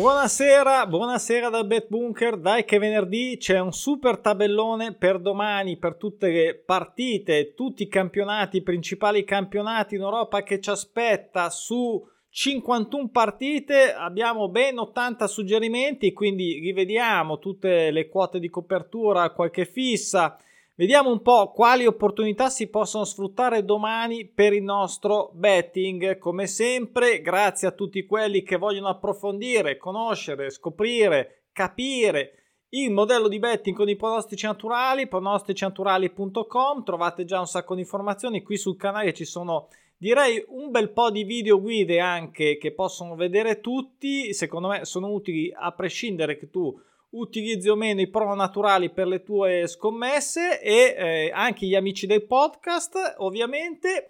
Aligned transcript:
Buonasera, 0.00 0.86
buonasera 0.86 1.50
dal 1.50 1.66
Bet 1.66 1.88
Bunker. 1.88 2.38
Dai 2.38 2.64
che 2.64 2.78
venerdì 2.78 3.36
c'è 3.38 3.58
un 3.58 3.70
super 3.70 4.16
tabellone 4.16 4.94
per 4.94 5.18
domani, 5.18 5.76
per 5.76 5.96
tutte 5.96 6.30
le 6.30 6.54
partite, 6.54 7.52
tutti 7.52 7.82
i 7.82 7.88
campionati, 7.88 8.56
i 8.56 8.62
principali 8.62 9.24
campionati 9.24 9.96
in 9.96 10.00
Europa 10.00 10.42
che 10.42 10.58
ci 10.58 10.70
aspetta 10.70 11.50
su 11.50 12.02
51 12.30 13.10
partite. 13.10 13.92
Abbiamo 13.92 14.48
ben 14.48 14.78
80 14.78 15.26
suggerimenti, 15.26 16.14
quindi 16.14 16.60
rivediamo 16.60 17.38
tutte 17.38 17.90
le 17.90 18.08
quote 18.08 18.40
di 18.40 18.48
copertura, 18.48 19.32
qualche 19.32 19.66
fissa 19.66 20.38
Vediamo 20.80 21.10
un 21.10 21.20
po' 21.20 21.50
quali 21.50 21.84
opportunità 21.84 22.48
si 22.48 22.70
possono 22.70 23.04
sfruttare 23.04 23.66
domani 23.66 24.26
per 24.26 24.54
il 24.54 24.62
nostro 24.62 25.30
betting. 25.34 26.16
Come 26.16 26.46
sempre, 26.46 27.20
grazie 27.20 27.68
a 27.68 27.72
tutti 27.72 28.06
quelli 28.06 28.42
che 28.42 28.56
vogliono 28.56 28.88
approfondire, 28.88 29.76
conoscere, 29.76 30.48
scoprire, 30.48 31.48
capire 31.52 32.32
il 32.70 32.90
modello 32.92 33.28
di 33.28 33.38
betting 33.38 33.76
con 33.76 33.90
i 33.90 33.96
pronostici 33.96 34.46
naturali, 34.46 35.06
pronosticinaturali.com. 35.06 36.82
Trovate 36.82 37.26
già 37.26 37.40
un 37.40 37.46
sacco 37.46 37.74
di 37.74 37.82
informazioni. 37.82 38.42
Qui 38.42 38.56
sul 38.56 38.78
canale 38.78 39.12
ci 39.12 39.26
sono 39.26 39.68
direi 39.98 40.42
un 40.48 40.70
bel 40.70 40.92
po' 40.92 41.10
di 41.10 41.24
video 41.24 41.60
guide 41.60 42.00
anche 42.00 42.56
che 42.56 42.72
possono 42.72 43.16
vedere 43.16 43.60
tutti. 43.60 44.32
Secondo 44.32 44.68
me 44.68 44.86
sono 44.86 45.12
utili 45.12 45.52
a 45.54 45.72
prescindere 45.72 46.38
che 46.38 46.48
tu 46.48 46.74
utilizzi 47.10 47.68
o 47.68 47.74
meno 47.74 48.00
i 48.00 48.08
pro 48.08 48.34
naturali 48.34 48.90
per 48.90 49.06
le 49.06 49.22
tue 49.22 49.66
scommesse 49.66 50.60
e 50.60 50.94
eh, 50.96 51.30
anche 51.32 51.66
gli 51.66 51.74
amici 51.74 52.06
del 52.06 52.24
podcast 52.24 53.16
ovviamente. 53.18 54.08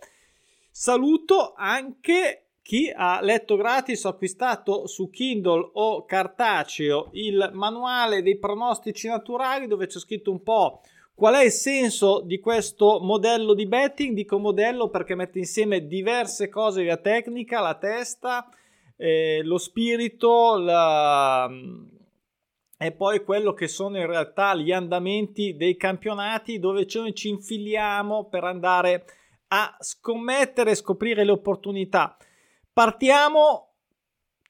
Saluto 0.71 1.55
anche 1.57 2.47
chi 2.63 2.93
ha 2.95 3.21
letto 3.21 3.57
gratis 3.57 4.05
o 4.05 4.11
acquistato 4.11 4.87
su 4.87 5.11
Kindle 5.11 5.71
o 5.75 6.05
cartaceo 6.05 7.09
il 7.13 7.51
manuale 7.53 8.23
dei 8.23 8.39
pronostici 8.39 9.09
naturali 9.09 9.67
dove 9.67 9.87
c'è 9.87 9.99
scritto 9.99 10.31
un 10.31 10.43
po' 10.43 10.83
qual 11.15 11.35
è 11.35 11.45
il 11.45 11.51
senso 11.51 12.21
di 12.21 12.39
questo 12.39 12.99
modello 13.01 13.55
di 13.55 13.67
betting. 13.67 14.15
Dico 14.15 14.39
modello 14.39 14.89
perché 14.89 15.15
mette 15.15 15.39
insieme 15.39 15.87
diverse 15.87 16.49
cose 16.49 16.85
la 16.85 16.97
tecnica 16.97 17.61
la 17.61 17.75
testa 17.75 18.49
eh, 18.97 19.41
lo 19.43 19.57
spirito 19.57 20.59
la 20.59 21.51
e 22.83 22.93
poi 22.93 23.23
quello 23.23 23.53
che 23.53 23.69
sono 23.69 23.99
in 23.99 24.07
realtà 24.07 24.55
gli 24.55 24.73
andamenti 24.73 25.55
dei 25.55 25.77
campionati 25.77 26.59
dove 26.59 26.87
ci 26.87 27.29
infiliamo 27.29 28.31
per 28.31 28.45
andare 28.45 29.05
a 29.49 29.77
scommettere 29.81 30.71
e 30.71 30.75
scoprire 30.75 31.23
le 31.23 31.33
opportunità. 31.33 32.17
Partiamo, 32.73 33.75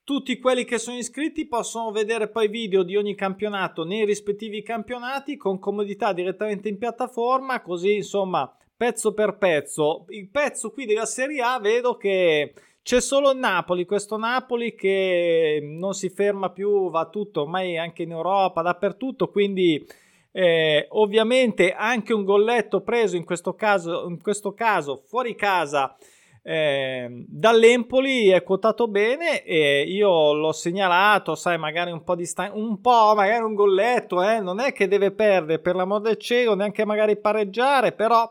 tutti 0.05 0.39
quelli 0.39 0.65
che 0.65 0.79
sono 0.79 0.97
iscritti 0.97 1.49
possono 1.49 1.91
vedere 1.91 2.29
poi 2.29 2.47
video 2.47 2.85
di 2.85 2.95
ogni 2.95 3.17
campionato 3.17 3.83
nei 3.83 4.05
rispettivi 4.05 4.63
campionati 4.63 5.37
con 5.37 5.59
comodità 5.59 6.13
direttamente 6.13 6.69
in 6.69 6.79
piattaforma, 6.79 7.61
così 7.63 7.97
insomma 7.97 8.57
pezzo 8.77 9.13
per 9.13 9.39
pezzo. 9.39 10.05
Il 10.11 10.31
pezzo 10.31 10.71
qui 10.71 10.87
della 10.87 11.05
Serie 11.05 11.43
A 11.43 11.59
vedo 11.59 11.97
che 11.97 12.55
c'è 12.83 13.01
solo 13.01 13.35
Napoli, 13.35 13.85
questo 13.85 14.17
Napoli 14.17 14.75
che 14.75 15.61
non 15.63 15.95
si 15.95 16.09
ferma 16.09 16.51
più, 16.51 16.91
va 16.91 17.09
tutto 17.09 17.43
ormai 17.43 17.77
anche 17.79 18.03
in 18.03 18.11
Europa, 18.11 18.63
dappertutto, 18.63 19.29
quindi 19.29 19.87
eh, 20.33 20.87
ovviamente 20.91 21.73
anche 21.73 22.13
un 22.13 22.25
golletto 22.25 22.81
preso 22.81 23.17
in 23.17 23.25
questo 23.25 23.55
caso, 23.55 24.09
in 24.09 24.21
questo 24.21 24.55
caso 24.55 24.97
fuori 24.97 25.35
casa 25.35 25.97
eh, 26.43 27.25
dall'Empoli 27.29 28.29
è 28.29 28.43
quotato 28.43 28.89
bene 28.89 29.45
e 29.45 29.83
io 29.83 30.33
l'ho 30.33 30.53
segnalato, 30.53 31.35
sai, 31.35 31.59
magari 31.59 31.91
un 31.91 32.03
po' 32.03 32.15
di 32.15 32.25
sta- 32.25 32.51
un 32.53 32.81
po', 32.81 33.13
magari 33.15 33.43
un 33.45 33.55
golletto, 33.55 34.23
eh, 34.23 34.41
non 34.41 34.59
è 34.59 34.73
che 34.73 34.89
deve 34.89 35.11
perdere 35.11 35.59
per 35.59 35.75
l'amor 35.75 36.01
del 36.01 36.17
cielo, 36.17 36.55
neanche 36.55 36.85
magari 36.87 37.19
pareggiare, 37.19 37.93
però 37.93 38.29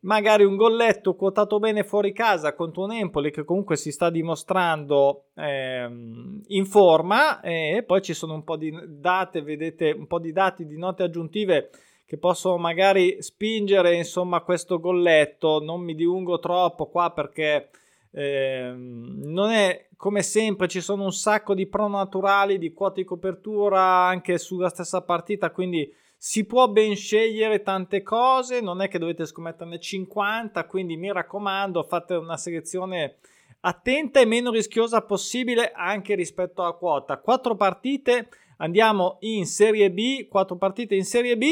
magari 0.00 0.44
un 0.44 0.56
golletto 0.56 1.14
quotato 1.14 1.58
bene 1.58 1.82
fuori 1.82 2.12
casa 2.12 2.54
contro 2.54 2.84
un 2.84 2.92
Empoli 2.92 3.30
che 3.30 3.44
comunque 3.44 3.76
si 3.76 3.90
sta 3.90 4.10
dimostrando 4.10 5.24
ehm, 5.34 6.42
in 6.46 6.66
forma 6.66 7.40
e 7.40 7.82
poi 7.86 8.02
ci 8.02 8.14
sono 8.14 8.34
un 8.34 8.44
po' 8.44 8.56
di 8.56 8.72
date, 8.86 9.42
vedete 9.42 9.90
un 9.90 10.06
po' 10.06 10.20
di 10.20 10.32
dati 10.32 10.66
di 10.66 10.78
note 10.78 11.02
aggiuntive 11.02 11.70
che 12.04 12.16
possono 12.16 12.56
magari 12.56 13.20
spingere 13.20 13.94
insomma 13.94 14.40
questo 14.40 14.80
golletto. 14.80 15.60
Non 15.62 15.82
mi 15.82 15.94
dilungo 15.94 16.38
troppo 16.38 16.86
qua 16.86 17.10
perché 17.10 17.68
ehm, 18.12 19.20
non 19.24 19.50
è 19.50 19.88
come 19.94 20.22
sempre 20.22 20.68
ci 20.68 20.80
sono 20.80 21.02
un 21.04 21.12
sacco 21.12 21.54
di 21.54 21.66
pro 21.66 21.88
naturali 21.88 22.56
di 22.56 22.72
quote 22.72 23.02
di 23.02 23.06
copertura 23.06 24.06
anche 24.06 24.38
sulla 24.38 24.68
stessa 24.68 25.02
partita 25.02 25.50
quindi 25.50 25.92
si 26.20 26.44
può 26.46 26.66
ben 26.68 26.96
scegliere 26.96 27.62
tante 27.62 28.02
cose, 28.02 28.60
non 28.60 28.82
è 28.82 28.88
che 28.88 28.98
dovete 28.98 29.24
scommetterne 29.24 29.78
50, 29.78 30.66
quindi 30.66 30.96
mi 30.96 31.12
raccomando, 31.12 31.84
fate 31.84 32.14
una 32.14 32.36
selezione 32.36 33.18
attenta 33.60 34.18
e 34.18 34.26
meno 34.26 34.50
rischiosa 34.50 35.02
possibile 35.02 35.70
anche 35.70 36.16
rispetto 36.16 36.62
alla 36.62 36.72
quota. 36.72 37.18
Quattro 37.18 37.54
partite, 37.54 38.30
andiamo 38.56 39.18
in 39.20 39.46
Serie 39.46 39.92
B, 39.92 40.26
quattro 40.26 40.56
partite 40.56 40.96
in 40.96 41.04
Serie 41.04 41.36
B. 41.38 41.44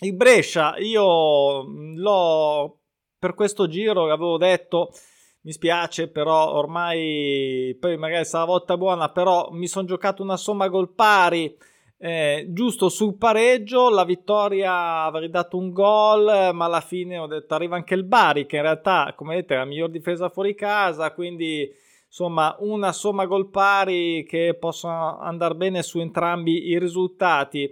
Il 0.00 0.14
Brescia, 0.14 0.76
io 0.76 1.64
l'ho 1.96 2.80
per 3.18 3.32
questo 3.34 3.66
giro, 3.66 4.06
l'avevo 4.06 4.36
detto, 4.36 4.90
mi 5.40 5.52
spiace, 5.52 6.08
però 6.08 6.52
ormai 6.52 7.74
poi 7.80 7.96
magari 7.96 8.26
sarà 8.26 8.44
la 8.44 8.50
volta 8.50 8.76
buona, 8.76 9.10
però 9.10 9.48
mi 9.52 9.66
sono 9.66 9.86
giocato 9.86 10.22
una 10.22 10.36
somma 10.36 10.68
gol 10.68 10.92
pari 10.92 11.56
eh, 12.00 12.46
giusto 12.50 12.88
sul 12.88 13.16
pareggio, 13.16 13.90
la 13.90 14.04
vittoria 14.04 15.02
avrei 15.02 15.28
dato 15.30 15.56
un 15.56 15.72
gol, 15.72 16.50
ma 16.52 16.64
alla 16.66 16.80
fine 16.80 17.18
ho 17.18 17.26
detto 17.26 17.54
arriva 17.54 17.74
anche 17.74 17.94
il 17.94 18.04
Bari, 18.04 18.46
che 18.46 18.56
in 18.56 18.62
realtà, 18.62 19.12
come 19.16 19.34
vedete, 19.34 19.54
è 19.54 19.58
la 19.58 19.64
miglior 19.64 19.90
difesa 19.90 20.28
fuori 20.28 20.54
casa, 20.54 21.12
quindi 21.12 21.68
insomma 22.06 22.56
una 22.60 22.92
somma 22.92 23.26
gol 23.26 23.50
pari 23.50 24.24
che 24.26 24.56
possono 24.58 25.18
andare 25.18 25.54
bene 25.54 25.82
su 25.82 25.98
entrambi 25.98 26.68
i 26.68 26.78
risultati. 26.78 27.70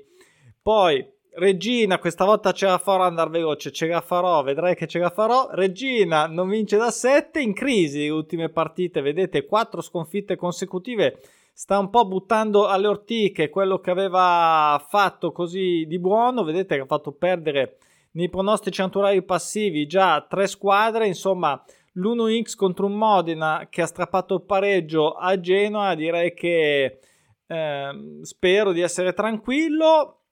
Poi 0.60 1.14
Regina, 1.38 1.98
questa 1.98 2.24
volta 2.24 2.52
ce 2.52 2.64
la 2.64 2.78
farò 2.78 3.04
andare 3.04 3.28
veloce, 3.28 3.70
ce 3.70 3.86
la 3.86 4.00
farò, 4.00 4.42
vedrai 4.42 4.74
che 4.74 4.86
ce 4.86 4.98
la 4.98 5.10
farò. 5.10 5.48
Regina 5.50 6.26
non 6.26 6.48
vince 6.48 6.78
da 6.78 6.90
7, 6.90 7.40
in 7.40 7.52
crisi 7.52 8.00
le 8.00 8.08
ultime 8.08 8.48
partite, 8.48 9.02
vedete, 9.02 9.44
4 9.44 9.82
sconfitte 9.82 10.36
consecutive 10.36 11.20
sta 11.58 11.78
un 11.78 11.88
po' 11.88 12.06
buttando 12.06 12.66
alle 12.66 12.86
ortiche 12.86 13.48
quello 13.48 13.78
che 13.78 13.90
aveva 13.90 14.84
fatto 14.90 15.32
così 15.32 15.86
di 15.88 15.98
buono. 15.98 16.44
Vedete 16.44 16.74
che 16.74 16.82
ha 16.82 16.86
fatto 16.86 17.12
perdere 17.12 17.78
nei 18.12 18.28
pronostici 18.28 18.82
naturali 18.82 19.22
passivi 19.22 19.86
già 19.86 20.20
tre 20.28 20.48
squadre. 20.48 21.06
Insomma, 21.06 21.58
l'1x 21.92 22.56
contro 22.56 22.84
un 22.84 22.92
Modena 22.92 23.68
che 23.70 23.80
ha 23.80 23.86
strappato 23.86 24.40
pareggio 24.40 25.12
a 25.12 25.40
Genoa. 25.40 25.94
Direi 25.94 26.34
che 26.34 26.98
eh, 27.46 28.18
spero 28.20 28.72
di 28.72 28.82
essere 28.82 29.14
tranquillo. 29.14 30.24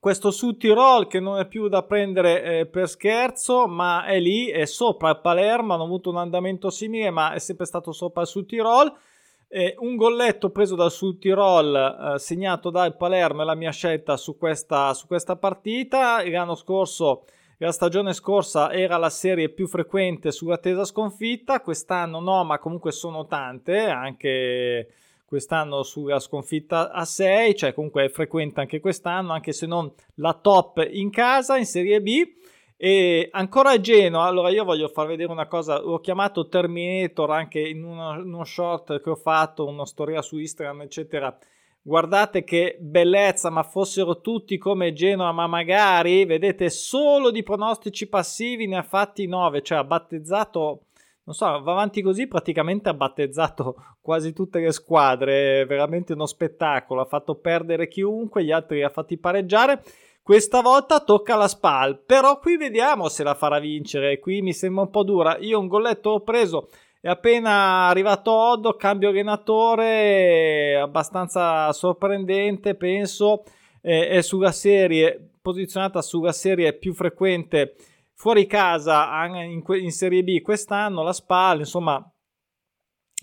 Questo 0.00 0.30
su 0.30 0.56
Tirol 0.56 1.06
che 1.06 1.20
non 1.20 1.38
è 1.38 1.46
più 1.46 1.68
da 1.68 1.82
prendere 1.82 2.60
eh, 2.60 2.66
per 2.66 2.88
scherzo, 2.88 3.66
ma 3.66 4.06
è 4.06 4.18
lì, 4.18 4.46
è 4.46 4.64
sopra 4.64 5.10
il 5.10 5.20
Palermo. 5.20 5.74
Hanno 5.74 5.84
avuto 5.84 6.08
un 6.08 6.16
andamento 6.16 6.70
simile, 6.70 7.10
ma 7.10 7.34
è 7.34 7.38
sempre 7.38 7.66
stato 7.66 7.92
sopra 7.92 8.22
il 8.22 8.26
su 8.26 8.46
Tirol. 8.46 8.90
Eh, 9.56 9.76
un 9.78 9.94
golletto 9.94 10.50
preso 10.50 10.74
dal 10.74 10.90
Sud 10.90 11.20
Tirol, 11.20 12.14
eh, 12.16 12.18
segnato 12.18 12.70
dal 12.70 12.96
Palermo, 12.96 13.42
è 13.42 13.44
la 13.44 13.54
mia 13.54 13.70
scelta 13.70 14.16
su 14.16 14.36
questa, 14.36 14.92
su 14.94 15.06
questa 15.06 15.36
partita. 15.36 16.28
L'anno 16.28 16.56
scorso, 16.56 17.26
la 17.58 17.70
stagione 17.70 18.14
scorsa, 18.14 18.72
era 18.72 18.96
la 18.96 19.10
serie 19.10 19.50
più 19.50 19.68
frequente 19.68 20.32
sull'attesa 20.32 20.84
sconfitta. 20.84 21.60
Quest'anno 21.60 22.18
no, 22.18 22.42
ma 22.42 22.58
comunque 22.58 22.90
sono 22.90 23.26
tante, 23.26 23.78
anche 23.84 24.88
quest'anno 25.24 25.84
sulla 25.84 26.18
sconfitta 26.18 26.90
a 26.90 27.04
6, 27.04 27.54
cioè 27.54 27.74
comunque 27.74 28.06
è 28.06 28.08
frequente 28.08 28.58
anche 28.58 28.80
quest'anno, 28.80 29.32
anche 29.34 29.52
se 29.52 29.66
non 29.66 29.88
la 30.14 30.32
top 30.32 30.84
in 30.90 31.10
casa 31.10 31.56
in 31.58 31.66
Serie 31.66 32.02
B. 32.02 32.26
E 32.76 33.28
ancora 33.30 33.70
a 33.70 33.80
Genoa, 33.80 34.24
allora 34.24 34.50
io 34.50 34.64
voglio 34.64 34.88
far 34.88 35.06
vedere 35.06 35.30
una 35.30 35.46
cosa, 35.46 35.80
l'ho 35.80 36.00
chiamato 36.00 36.48
Terminator 36.48 37.30
anche 37.30 37.60
in 37.60 37.84
uno, 37.84 38.10
uno 38.20 38.44
short 38.44 39.00
che 39.00 39.10
ho 39.10 39.14
fatto, 39.14 39.66
una 39.66 39.86
storia 39.86 40.20
su 40.22 40.38
Instagram, 40.38 40.82
eccetera. 40.82 41.36
Guardate 41.80 42.44
che 42.44 42.76
bellezza, 42.80 43.50
ma 43.50 43.62
fossero 43.62 44.20
tutti 44.20 44.58
come 44.58 44.92
Genoa, 44.92 45.30
ma 45.32 45.46
magari, 45.46 46.24
vedete, 46.24 46.68
solo 46.70 47.30
di 47.30 47.42
pronostici 47.42 48.08
passivi 48.08 48.66
ne 48.66 48.78
ha 48.78 48.82
fatti 48.82 49.26
9, 49.26 49.62
cioè 49.62 49.78
ha 49.78 49.84
battezzato, 49.84 50.86
non 51.24 51.34
so, 51.34 51.44
va 51.44 51.72
avanti 51.72 52.02
così, 52.02 52.26
praticamente 52.26 52.88
ha 52.88 52.94
battezzato 52.94 53.76
quasi 54.00 54.32
tutte 54.32 54.60
le 54.60 54.72
squadre, 54.72 55.60
è 55.60 55.66
veramente 55.66 56.14
uno 56.14 56.26
spettacolo, 56.26 57.02
ha 57.02 57.06
fatto 57.06 57.36
perdere 57.36 57.86
chiunque, 57.86 58.42
gli 58.42 58.50
altri 58.50 58.78
li 58.78 58.82
ha 58.82 58.88
fatti 58.88 59.16
pareggiare. 59.16 59.82
Questa 60.24 60.62
volta 60.62 61.00
tocca 61.00 61.36
la 61.36 61.46
SPAL, 61.46 62.02
però 62.06 62.38
qui 62.38 62.56
vediamo 62.56 63.10
se 63.10 63.22
la 63.22 63.34
farà 63.34 63.58
vincere. 63.58 64.18
Qui 64.20 64.40
mi 64.40 64.54
sembra 64.54 64.84
un 64.84 64.90
po' 64.90 65.04
dura. 65.04 65.36
Io 65.36 65.60
un 65.60 65.66
golletto 65.66 66.08
ho 66.08 66.20
preso 66.22 66.70
è 66.98 67.10
appena 67.10 67.88
arrivato 67.88 68.30
Oddo, 68.30 68.74
cambio 68.76 69.10
allenatore, 69.10 70.76
abbastanza 70.80 71.70
sorprendente, 71.74 72.74
penso, 72.74 73.42
eh, 73.82 74.08
è 74.08 74.22
sulla 74.22 74.52
serie, 74.52 75.32
posizionata 75.42 76.00
sulla 76.00 76.32
serie 76.32 76.72
più 76.72 76.94
frequente 76.94 77.76
fuori 78.14 78.46
casa 78.46 79.26
in, 79.26 79.62
in 79.66 79.92
Serie 79.92 80.24
B 80.24 80.40
quest'anno, 80.40 81.02
la 81.02 81.12
SPAL, 81.12 81.58
insomma, 81.58 82.02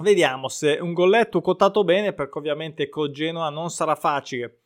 vediamo 0.03 0.49
se 0.49 0.77
un 0.79 0.93
golletto 0.93 1.41
quotato 1.41 1.83
bene, 1.83 2.13
perché 2.13 2.37
ovviamente 2.37 2.89
con 2.89 3.11
Genoa 3.11 3.49
non 3.49 3.71
sarà 3.71 3.95
facile. 3.95 4.60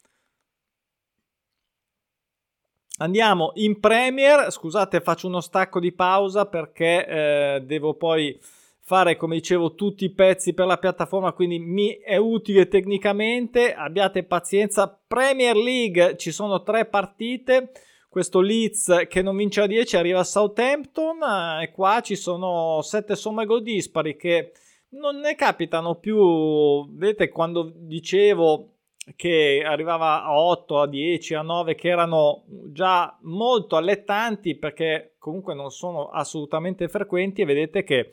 Andiamo 2.97 3.51
in 3.55 3.81
Premier, 3.81 4.49
scusate 4.49 5.01
faccio 5.01 5.27
uno 5.27 5.41
stacco 5.41 5.81
di 5.81 5.91
pausa 5.91 6.45
perché 6.45 7.05
eh, 7.05 7.61
devo 7.65 7.95
poi 7.95 8.39
fare 8.79 9.17
come 9.17 9.35
dicevo 9.35 9.75
tutti 9.75 10.05
i 10.05 10.11
pezzi 10.11 10.53
per 10.53 10.65
la 10.65 10.77
piattaforma 10.77 11.33
quindi 11.33 11.59
mi 11.59 11.89
è 11.89 12.15
utile 12.15 12.69
tecnicamente. 12.69 13.73
Abbiate 13.73 14.23
pazienza. 14.23 14.87
Premier 15.05 15.57
League 15.57 16.15
ci 16.15 16.31
sono 16.31 16.63
tre 16.63 16.85
partite. 16.85 17.71
Questo 18.07 18.39
Leeds 18.39 19.07
che 19.09 19.21
non 19.21 19.35
vince 19.35 19.59
a 19.59 19.67
10 19.67 19.97
arriva 19.97 20.19
a 20.19 20.23
Southampton 20.23 21.21
eh, 21.21 21.63
e 21.63 21.71
qua 21.71 21.99
ci 21.99 22.15
sono 22.15 22.81
sette 22.81 23.17
somme 23.17 23.45
gol 23.45 23.61
dispari 23.61 24.15
che 24.15 24.53
non 24.91 25.17
ne 25.17 25.35
capitano 25.35 25.95
più. 25.95 26.89
Vedete 26.91 27.27
quando 27.27 27.73
dicevo 27.75 28.74
che 29.15 29.63
arrivava 29.65 30.23
a 30.23 30.39
8, 30.39 30.79
a 30.79 30.87
10, 30.87 31.35
a 31.35 31.41
9 31.41 31.75
che 31.75 31.89
erano 31.89 32.43
già 32.71 33.17
molto 33.21 33.75
allettanti 33.75 34.55
perché 34.55 35.15
comunque 35.19 35.53
non 35.53 35.69
sono 35.69 36.09
assolutamente 36.09 36.87
frequenti 36.87 37.41
e 37.41 37.45
vedete 37.45 37.83
che 37.83 38.09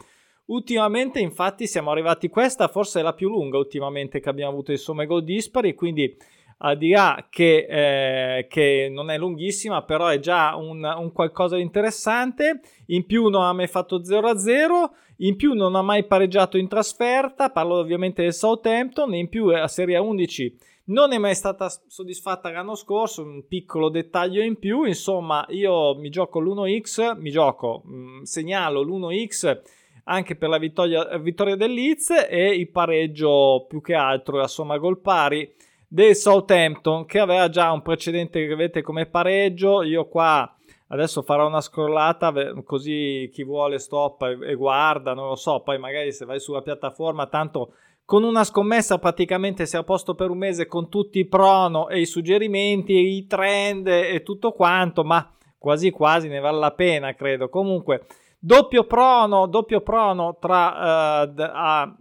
Ultimamente, 0.46 1.20
infatti, 1.20 1.66
siamo 1.66 1.90
arrivati. 1.90 2.28
Questa 2.28 2.68
forse 2.68 3.00
è 3.00 3.02
la 3.02 3.14
più 3.14 3.28
lunga 3.28 3.58
ultimamente 3.58 4.20
che 4.20 4.28
abbiamo 4.28 4.50
avuto 4.50 4.72
in 4.72 4.78
somme 4.78 5.06
gol 5.06 5.22
dispari. 5.22 5.74
Quindi, 5.74 6.16
al 6.58 6.76
di 6.76 6.90
là 6.90 7.26
che, 7.30 7.66
eh, 7.68 8.46
che, 8.48 8.88
non 8.90 9.10
è 9.10 9.18
lunghissima, 9.18 9.82
però 9.82 10.08
è 10.08 10.18
già 10.18 10.56
un, 10.56 10.82
un, 10.84 11.12
qualcosa 11.12 11.56
di 11.56 11.62
interessante. 11.62 12.60
In 12.86 13.06
più, 13.06 13.28
non 13.28 13.44
ha 13.44 13.52
mai 13.52 13.68
fatto 13.68 14.02
0-0. 14.02 14.90
In 15.18 15.36
più, 15.36 15.54
non 15.54 15.76
ha 15.76 15.82
mai 15.82 16.04
pareggiato 16.04 16.58
in 16.58 16.68
trasferta. 16.68 17.50
Parlo 17.50 17.76
ovviamente 17.76 18.22
del 18.22 18.34
Southampton. 18.34 19.14
In 19.14 19.28
più, 19.28 19.48
la 19.48 19.68
Serie 19.68 19.96
11 19.96 20.58
non 20.84 21.12
è 21.12 21.18
mai 21.18 21.34
stata 21.34 21.68
soddisfatta 21.86 22.50
l'anno 22.50 22.74
scorso. 22.74 23.22
Un 23.22 23.46
piccolo 23.46 23.88
dettaglio 23.88 24.42
in 24.42 24.58
più. 24.58 24.84
Insomma, 24.84 25.44
io 25.50 25.94
mi 25.96 26.08
gioco 26.10 26.40
l'1x. 26.40 27.18
Mi 27.18 27.30
gioco, 27.30 27.82
mh, 27.84 27.94
mm, 27.94 28.22
segnalo 28.22 28.82
l'1x 28.82 29.60
anche 30.04 30.34
per 30.34 30.48
la 30.48 30.58
vittoria, 30.58 31.16
vittoria 31.18 31.56
del 31.56 31.72
Leeds 31.72 32.26
e 32.28 32.56
il 32.56 32.68
pareggio 32.70 33.66
più 33.68 33.80
che 33.80 33.94
altro 33.94 34.36
la 34.36 34.48
somma 34.48 34.78
gol 34.78 34.98
pari 34.98 35.54
del 35.86 36.16
Southampton 36.16 37.04
che 37.04 37.18
aveva 37.18 37.48
già 37.48 37.70
un 37.70 37.82
precedente 37.82 38.40
che 38.40 38.54
vedete 38.54 38.82
come 38.82 39.06
pareggio 39.06 39.82
io 39.82 40.08
qua 40.08 40.52
adesso 40.92 41.22
farò 41.22 41.46
una 41.46 41.60
scrollata 41.60 42.32
così 42.64 43.30
chi 43.32 43.44
vuole 43.44 43.78
stoppa 43.78 44.30
e 44.30 44.54
guarda 44.54 45.14
non 45.14 45.28
lo 45.28 45.36
so 45.36 45.60
poi 45.60 45.78
magari 45.78 46.12
se 46.12 46.24
vai 46.24 46.40
sulla 46.40 46.62
piattaforma 46.62 47.26
tanto 47.26 47.74
con 48.04 48.24
una 48.24 48.44
scommessa 48.44 48.98
praticamente 48.98 49.66
sei 49.66 49.80
a 49.80 49.84
posto 49.84 50.14
per 50.14 50.30
un 50.30 50.38
mese 50.38 50.66
con 50.66 50.88
tutti 50.88 51.18
i 51.18 51.26
prono 51.26 51.88
e 51.88 52.00
i 52.00 52.06
suggerimenti 52.06 52.92
i 52.92 53.26
trend 53.26 53.86
e 53.86 54.22
tutto 54.22 54.52
quanto 54.52 55.04
ma 55.04 55.34
quasi 55.58 55.90
quasi 55.90 56.28
ne 56.28 56.40
vale 56.40 56.58
la 56.58 56.72
pena 56.72 57.14
credo. 57.14 57.48
Comunque 57.48 58.04
Doppio 58.44 58.82
prono, 58.86 59.46
doppio 59.46 59.82
prono 59.82 60.36
tra, 60.40 61.22
uh, 61.22 61.32
a, 61.38 61.96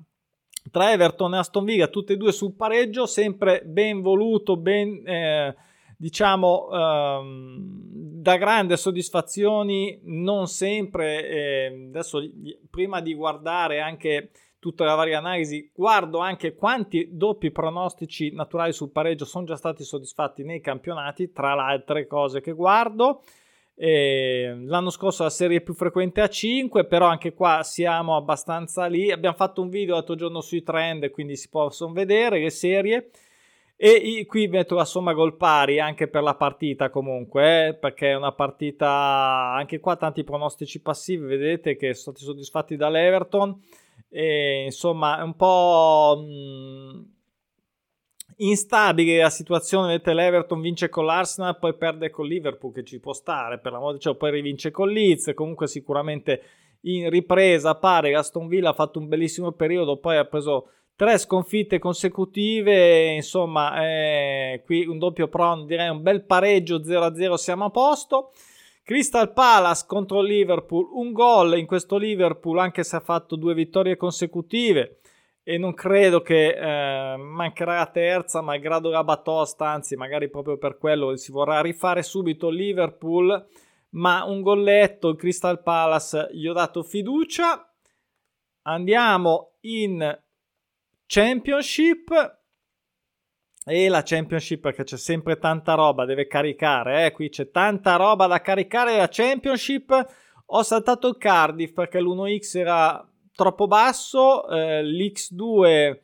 tra 0.71 0.91
Everton 0.91 1.35
e 1.35 1.37
Aston 1.37 1.63
Villa, 1.63 1.85
tutte 1.85 2.13
e 2.13 2.17
due 2.17 2.31
sul 2.31 2.55
pareggio, 2.55 3.05
sempre 3.05 3.61
ben 3.63 4.01
voluto, 4.01 4.57
ben 4.57 5.03
eh, 5.05 5.55
diciamo 6.01 6.67
um, 6.71 7.79
da 8.21 8.35
grandi 8.37 8.75
soddisfazioni, 8.75 9.99
non 10.05 10.47
sempre. 10.47 11.27
Eh, 11.27 11.85
adesso 11.89 12.19
prima 12.71 13.01
di 13.01 13.13
guardare 13.13 13.81
anche 13.81 14.31
tutta 14.57 14.83
la 14.83 14.95
varia 14.95 15.19
analisi, 15.19 15.71
guardo 15.73 16.17
anche 16.17 16.55
quanti 16.55 17.09
doppi 17.11 17.51
pronostici 17.51 18.31
naturali 18.31 18.73
sul 18.73 18.91
pareggio 18.91 19.25
sono 19.25 19.45
già 19.45 19.55
stati 19.55 19.83
soddisfatti 19.83 20.43
nei 20.43 20.59
campionati, 20.59 21.31
tra 21.31 21.53
le 21.53 21.61
altre 21.61 22.07
cose 22.07 22.41
che 22.41 22.53
guardo. 22.53 23.21
E 23.75 24.55
l'anno 24.65 24.89
scorso 24.89 25.23
la 25.23 25.29
serie 25.29 25.61
più 25.61 25.73
frequente 25.75 26.21
a 26.21 26.27
5, 26.27 26.85
però 26.85 27.05
anche 27.07 27.33
qua 27.33 27.61
siamo 27.63 28.15
abbastanza 28.15 28.87
lì. 28.87 29.11
Abbiamo 29.11 29.35
fatto 29.35 29.61
un 29.61 29.69
video 29.69 29.93
l'altro 29.93 30.15
giorno 30.15 30.41
sui 30.41 30.63
trend, 30.63 31.11
quindi 31.11 31.35
si 31.35 31.49
possono 31.49 31.93
vedere 31.93 32.39
le 32.39 32.49
serie. 32.49 33.09
E 33.83 34.27
qui 34.27 34.47
metto 34.47 34.75
la 34.75 34.85
somma 34.85 35.11
gol 35.11 35.37
pari 35.37 35.79
anche 35.79 36.07
per 36.07 36.21
la 36.21 36.35
partita 36.35 36.91
comunque, 36.91 37.69
eh, 37.69 37.73
perché 37.73 38.11
è 38.11 38.15
una 38.15 38.31
partita 38.31 39.53
anche 39.55 39.79
qua 39.79 39.95
tanti 39.95 40.23
pronostici 40.23 40.79
passivi, 40.83 41.25
vedete 41.25 41.75
che 41.75 41.95
sono 41.95 42.15
stati 42.15 42.23
soddisfatti 42.23 42.75
dall'Everton. 42.75 43.59
E, 44.07 44.65
insomma, 44.65 45.17
è 45.17 45.23
un 45.23 45.35
po'... 45.35 46.23
Mh, 46.23 46.97
mm, 46.97 47.01
instabile 48.37 49.17
la 49.17 49.31
situazione, 49.31 49.87
vedete 49.87 50.13
l'Everton 50.13 50.61
vince 50.61 50.87
con 50.89 51.05
l'Arsenal, 51.05 51.57
poi 51.57 51.75
perde 51.75 52.11
con 52.11 52.27
Liverpool 52.27 52.73
che 52.73 52.83
ci 52.83 52.99
può 52.99 53.13
stare 53.13 53.57
per 53.57 53.71
la 53.71 53.79
moda, 53.79 53.97
cioè 53.97 54.15
poi 54.15 54.29
rivince 54.29 54.69
con 54.69 54.89
Leeds, 54.89 55.31
comunque 55.33 55.65
sicuramente 55.65 56.41
in 56.81 57.09
ripresa 57.09 57.75
pare 57.75 58.13
Aston 58.15 58.47
Villa 58.47 58.69
ha 58.69 58.73
fatto 58.73 58.99
un 58.99 59.07
bellissimo 59.07 59.51
periodo, 59.51 59.97
poi 59.97 60.17
ha 60.17 60.25
preso 60.25 60.69
tre 61.01 61.17
sconfitte 61.17 61.79
consecutive, 61.79 63.15
insomma 63.15 63.83
eh, 63.83 64.61
qui 64.63 64.85
un 64.85 64.99
doppio 64.99 65.29
pron, 65.29 65.65
direi 65.65 65.89
un 65.89 66.03
bel 66.03 66.23
pareggio 66.25 66.77
0-0 66.77 67.33
siamo 67.33 67.65
a 67.65 67.69
posto. 67.71 68.31
Crystal 68.83 69.33
Palace 69.33 69.85
contro 69.87 70.21
Liverpool, 70.21 70.89
un 70.93 71.11
gol 71.11 71.57
in 71.57 71.65
questo 71.65 71.97
Liverpool 71.97 72.59
anche 72.59 72.83
se 72.83 72.97
ha 72.97 72.99
fatto 72.99 73.35
due 73.35 73.55
vittorie 73.55 73.97
consecutive 73.97 74.99
e 75.41 75.57
non 75.57 75.73
credo 75.73 76.21
che 76.21 76.49
eh, 76.49 77.17
mancherà 77.17 77.77
la 77.77 77.87
terza, 77.87 78.41
malgrado 78.41 78.91
la 78.91 79.03
batosta, 79.03 79.69
anzi 79.69 79.95
magari 79.95 80.29
proprio 80.29 80.59
per 80.59 80.77
quello 80.77 81.15
si 81.15 81.31
vorrà 81.31 81.61
rifare 81.61 82.03
subito 82.03 82.47
Liverpool, 82.49 83.43
ma 83.93 84.23
un 84.25 84.43
golletto, 84.43 85.15
Crystal 85.15 85.63
Palace 85.63 86.29
gli 86.31 86.45
ho 86.45 86.53
dato 86.53 86.83
fiducia. 86.83 87.67
Andiamo 88.63 89.53
in 89.61 90.19
Championship 91.13 92.39
e 93.65 93.89
la 93.89 94.01
Championship 94.01 94.61
perché 94.61 94.85
c'è 94.85 94.95
sempre 94.95 95.37
tanta 95.39 95.73
roba, 95.73 96.05
deve 96.05 96.25
caricare, 96.25 97.05
eh? 97.05 97.11
qui 97.11 97.27
c'è 97.27 97.51
tanta 97.51 97.97
roba 97.97 98.27
da 98.27 98.39
caricare 98.39 98.95
la 98.95 99.09
Championship. 99.09 100.05
Ho 100.45 100.63
saltato 100.63 101.09
il 101.09 101.17
Cardiff 101.17 101.73
perché 101.73 101.99
l'1x 101.99 102.57
era 102.57 103.05
troppo 103.35 103.67
basso, 103.67 104.47
eh, 104.47 104.85
l'X2 104.85 105.99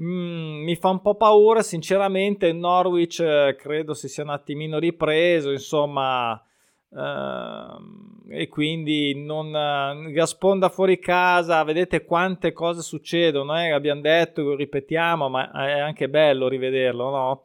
mm, 0.00 0.62
mi 0.64 0.76
fa 0.76 0.88
un 0.88 1.02
po' 1.02 1.16
paura, 1.16 1.62
sinceramente 1.62 2.54
Norwich 2.54 3.20
eh, 3.20 3.54
credo 3.58 3.92
si 3.92 4.08
sia 4.08 4.22
un 4.22 4.30
attimino 4.30 4.78
ripreso, 4.78 5.50
insomma, 5.50 6.42
eh, 6.90 8.40
e 8.40 8.48
quindi 8.48 9.14
non 9.14 10.10
Gasponda 10.12 10.68
fuori 10.68 10.98
casa, 10.98 11.62
vedete 11.64 12.04
quante 12.04 12.52
cose 12.52 12.82
succedono, 12.82 13.58
eh? 13.58 13.70
abbiamo 13.70 14.00
detto, 14.00 14.54
ripetiamo, 14.54 15.28
ma 15.28 15.50
è 15.52 15.78
anche 15.78 16.08
bello 16.08 16.48
rivederlo, 16.48 17.10
no? 17.10 17.44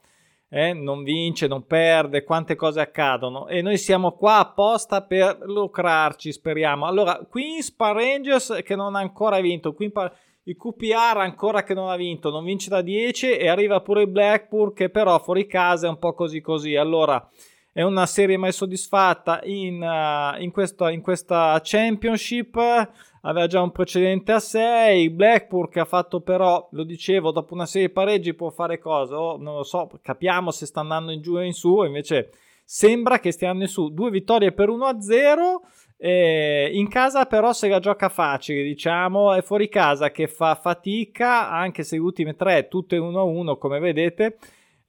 eh, 0.54 0.74
non 0.74 1.04
vince, 1.04 1.48
non 1.48 1.66
perde, 1.66 2.26
quante 2.26 2.56
cose 2.56 2.82
accadono 2.82 3.48
e 3.48 3.62
noi 3.62 3.78
siamo 3.78 4.12
qua 4.12 4.40
apposta 4.40 5.02
per 5.02 5.40
lucrarci, 5.46 6.34
speriamo. 6.34 6.86
Allora, 6.86 7.26
Queens 7.30 7.72
Par 7.72 7.96
Rangers 7.96 8.60
che 8.64 8.76
non 8.76 8.96
ha 8.96 9.00
ancora 9.00 9.40
vinto, 9.40 9.74
il 10.44 10.58
QPR 10.58 11.18
ancora 11.18 11.64
che 11.64 11.74
non 11.74 11.90
ha 11.90 11.96
vinto, 11.96 12.30
non 12.30 12.44
vince 12.44 12.70
da 12.70 12.82
10 12.82 13.32
e 13.32 13.48
arriva 13.48 13.80
pure 13.80 14.02
il 14.02 14.10
Blackpool 14.10 14.74
che 14.74 14.90
però 14.90 15.18
fuori 15.20 15.48
casa 15.48 15.88
è 15.88 15.90
un 15.90 16.00
po' 16.00 16.14
così 16.14 16.42
così. 16.42 16.76
Allora, 16.76 17.26
è 17.74 17.82
una 17.84 18.06
serie 18.06 18.38
mai 18.38 18.52
soddisfatta 18.52 19.42
in, 19.44 19.82
uh, 19.82 20.42
in, 20.42 20.52
questo, 20.52 20.88
in 20.88 21.02
questa 21.02 21.60
Championship 21.64 22.58
aveva 23.22 23.48
già 23.48 23.62
un 23.62 23.72
precedente 23.72 24.32
a 24.32 24.40
6. 24.40 25.10
Blackpool 25.10 25.70
che 25.70 25.80
ha 25.80 25.86
fatto 25.86 26.22
però, 26.22 26.68
lo 26.72 26.84
dicevo, 26.84 27.32
dopo 27.32 27.54
una 27.54 27.66
serie 27.66 27.88
di 27.88 27.94
pareggi 27.94 28.34
può 28.34 28.50
fare 28.50 28.80
cosa? 28.80 29.20
Oh, 29.20 29.38
non 29.38 29.56
lo 29.56 29.64
so, 29.64 29.90
capiamo 30.02 30.52
se 30.52 30.66
sta 30.66 30.82
andando 30.82 31.12
in 31.12 31.22
giù 31.22 31.38
e 31.40 31.46
in 31.46 31.54
su, 31.54 31.84
invece 31.84 32.32
sembra 32.66 33.20
che 33.20 33.32
stiano 33.32 33.62
in 33.62 33.68
su. 33.68 33.94
Due 33.94 34.10
vittorie 34.10 34.52
per 34.52 34.70
1-0. 34.70 35.62
Eh, 36.04 36.72
in 36.74 36.90
casa 36.90 37.26
però 37.28 37.54
se 37.54 37.68
la 37.68 37.80
gioca 37.80 38.10
facile, 38.10 38.64
diciamo, 38.64 39.34
è 39.34 39.44
fuori 39.44 39.70
casa 39.70 40.10
che 40.10 40.28
fa 40.28 40.56
fatica, 40.56 41.52
anche 41.52 41.84
se 41.84 41.96
le 41.96 42.02
ultime 42.02 42.36
tre 42.36 42.68
tutte 42.68 42.98
1-1 42.98 43.58
come 43.60 43.80
vedete. 43.80 44.38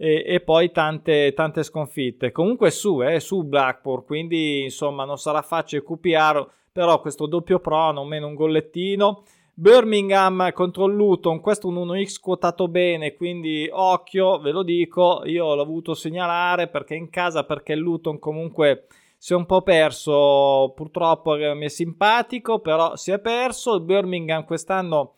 E, 0.02 0.25
e, 0.26 0.40
poi 0.40 0.73
tante, 0.73 1.32
tante 1.32 1.62
sconfitte. 1.62 2.32
Comunque 2.32 2.71
su, 2.71 3.02
eh, 3.02 3.21
su 3.21 3.44
Blackpool, 3.44 4.04
quindi 4.04 4.62
insomma 4.62 5.04
non 5.04 5.16
sarà 5.16 5.42
facile 5.42 5.85
QPR 5.85 6.44
però 6.73 7.00
questo 7.00 7.26
doppio 7.26 7.61
pro, 7.61 7.92
non 7.92 8.09
meno 8.09 8.26
un 8.26 8.35
gollettino, 8.35 9.25
Birmingham 9.52 10.50
contro 10.52 10.87
Luton, 10.87 11.40
questo 11.40 11.68
un 11.68 11.76
1x 11.76 12.18
quotato 12.18 12.66
bene, 12.66 13.14
quindi 13.14 13.68
occhio, 13.71 14.40
ve 14.40 14.50
lo 14.50 14.62
dico, 14.62 15.23
io 15.26 15.54
l'ho 15.54 15.66
voluto 15.66 15.92
segnalare 15.92 16.68
perché 16.68 16.94
in 16.94 17.11
casa, 17.11 17.44
perché 17.44 17.75
Luton 17.75 18.18
comunque 18.18 18.87
si 19.18 19.35
è 19.35 19.37
un 19.37 19.44
po' 19.44 19.61
perso, 19.61 20.73
purtroppo 20.75 21.35
mi 21.35 21.66
è 21.66 21.68
simpatico, 21.68 22.61
però 22.61 22.97
si 22.97 23.11
è 23.11 23.18
perso, 23.18 23.78
Birmingham 23.80 24.44
quest'anno 24.44 25.12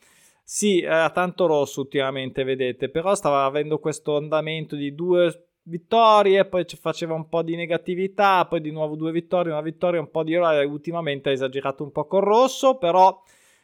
sì, 0.46 0.82
era 0.82 1.08
tanto 1.10 1.46
rosso 1.46 1.80
ultimamente, 1.80 2.44
vedete, 2.44 2.90
però 2.90 3.14
stava 3.14 3.44
avendo 3.44 3.78
questo 3.78 4.16
andamento 4.16 4.76
di 4.76 4.94
due 4.94 5.48
vittorie, 5.62 6.44
poi 6.44 6.66
faceva 6.78 7.14
un 7.14 7.28
po' 7.28 7.42
di 7.42 7.56
negatività, 7.56 8.46
poi 8.46 8.60
di 8.60 8.70
nuovo 8.70 8.94
due 8.94 9.10
vittorie, 9.10 9.52
una 9.52 9.62
vittoria, 9.62 10.00
un 10.00 10.10
po' 10.10 10.22
di 10.22 10.36
ora, 10.36 10.64
ultimamente 10.66 11.30
ha 11.30 11.32
esagerato 11.32 11.82
un 11.82 11.92
po' 11.92 12.06
col 12.06 12.22
rosso, 12.22 12.76
però 12.76 13.22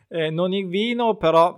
eh, 0.08 0.30
non 0.30 0.54
il 0.54 0.66
vino, 0.66 1.16
però 1.16 1.54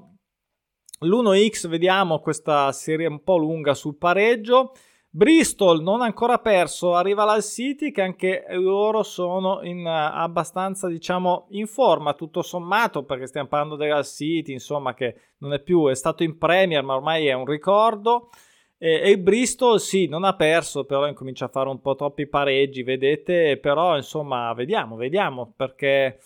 l'1x 1.00 1.68
vediamo 1.68 2.18
questa 2.18 2.70
serie 2.72 3.06
un 3.06 3.22
po' 3.22 3.36
lunga 3.36 3.74
sul 3.74 3.96
pareggio. 3.96 4.72
Bristol 5.14 5.82
non 5.82 6.00
ha 6.00 6.06
ancora 6.06 6.38
perso, 6.38 6.94
arriva 6.94 7.24
l'Al 7.24 7.42
City 7.42 7.90
che 7.90 8.00
anche 8.00 8.46
loro 8.52 9.02
sono 9.02 9.60
in, 9.62 9.84
uh, 9.84 10.16
abbastanza 10.16 10.88
diciamo 10.88 11.48
in 11.50 11.66
forma 11.66 12.14
tutto 12.14 12.40
sommato 12.40 13.04
perché 13.04 13.26
stiamo 13.26 13.46
parlando 13.46 13.76
dell'Al 13.76 14.06
City 14.06 14.52
insomma 14.52 14.94
che 14.94 15.34
non 15.40 15.52
è 15.52 15.60
più, 15.60 15.86
è 15.88 15.94
stato 15.94 16.22
in 16.22 16.38
Premier 16.38 16.82
ma 16.82 16.94
ormai 16.94 17.26
è 17.26 17.34
un 17.34 17.44
ricordo. 17.44 18.30
E 18.78 19.10
il 19.10 19.18
Bristol 19.18 19.78
sì 19.80 20.08
non 20.08 20.24
ha 20.24 20.34
perso 20.34 20.86
però 20.86 21.06
incomincia 21.06 21.44
a 21.44 21.48
fare 21.48 21.68
un 21.68 21.82
po' 21.82 21.94
troppi 21.94 22.26
pareggi 22.26 22.82
vedete 22.82 23.58
però 23.58 23.94
insomma 23.94 24.52
vediamo 24.54 24.96
vediamo 24.96 25.52
perché 25.54 26.18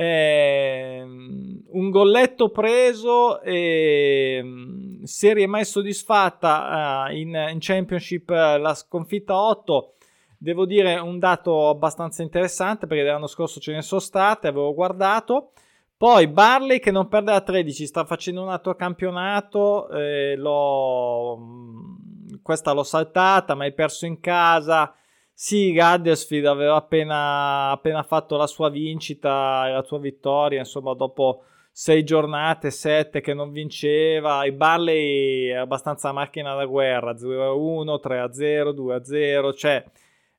eh, 0.00 1.02
un 1.02 1.90
golletto 1.90 2.50
preso 2.50 3.40
e 3.40 4.40
mm, 4.40 5.02
serie 5.02 5.48
mai 5.48 5.64
soddisfatta 5.64 7.06
uh, 7.08 7.12
in, 7.12 7.34
in, 7.50 7.56
Championship 7.58 8.28
uh, 8.28 8.60
la 8.60 8.74
sconfitta 8.74 9.36
8 9.36 9.94
devo 10.38 10.66
dire 10.66 10.94
un 11.00 11.18
dato 11.18 11.68
abbastanza 11.68 12.22
interessante 12.22 12.86
perché 12.86 13.02
l'anno 13.02 13.26
scorso 13.26 13.58
ce 13.58 13.72
ne 13.72 13.82
sono 13.82 14.00
state 14.00 14.46
avevo 14.46 14.72
guardato. 14.72 15.50
Poi 15.96 16.28
Barley 16.28 16.78
che 16.78 16.92
non 16.92 17.08
perde 17.08 17.32
la 17.32 17.40
13 17.40 17.86
sta 17.86 18.04
facendo 18.04 18.42
un 18.42 18.50
altro 18.50 18.76
campionato 18.76 19.88
eh, 19.90 20.36
l'ho, 20.36 21.36
mm, 21.38 22.34
questa 22.40 22.70
l'ho 22.70 22.84
saltata 22.84 23.56
ma 23.56 23.64
hai 23.64 23.74
perso 23.74 24.06
in 24.06 24.20
casa 24.20 24.94
sì, 25.40 25.72
Huddersfield 25.78 26.46
aveva 26.46 26.74
appena, 26.74 27.70
appena 27.70 28.02
fatto 28.02 28.36
la 28.36 28.48
sua 28.48 28.70
vincita, 28.70 29.68
la 29.68 29.84
sua 29.84 30.00
vittoria, 30.00 30.58
insomma, 30.58 30.94
dopo 30.94 31.44
sei 31.70 32.02
giornate, 32.02 32.72
sette 32.72 33.20
che 33.20 33.34
non 33.34 33.52
vinceva. 33.52 34.44
I 34.44 34.50
Barley 34.50 35.46
è 35.46 35.54
abbastanza 35.54 36.10
macchina 36.10 36.56
da 36.56 36.64
guerra, 36.64 37.12
0-1, 37.12 38.00
3-0, 38.02 38.74
2-0, 38.74 39.56
cioè 39.56 39.84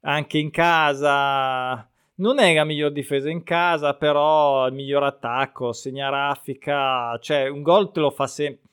anche 0.01 0.37
in 0.37 0.51
casa 0.51 1.89
non 2.15 2.39
è 2.39 2.53
la 2.53 2.65
miglior 2.65 2.91
difesa 2.91 3.29
in 3.29 3.43
casa, 3.43 3.93
però 3.93 4.67
il 4.67 4.73
miglior 4.73 5.03
attacco, 5.03 5.71
segna 5.71 6.09
raffica, 6.09 7.17
cioè 7.21 7.47
un 7.47 7.61
gol 7.61 7.93
te 7.93 8.01
lo 8.01 8.11
fa 8.11 8.27
sempre 8.27 8.67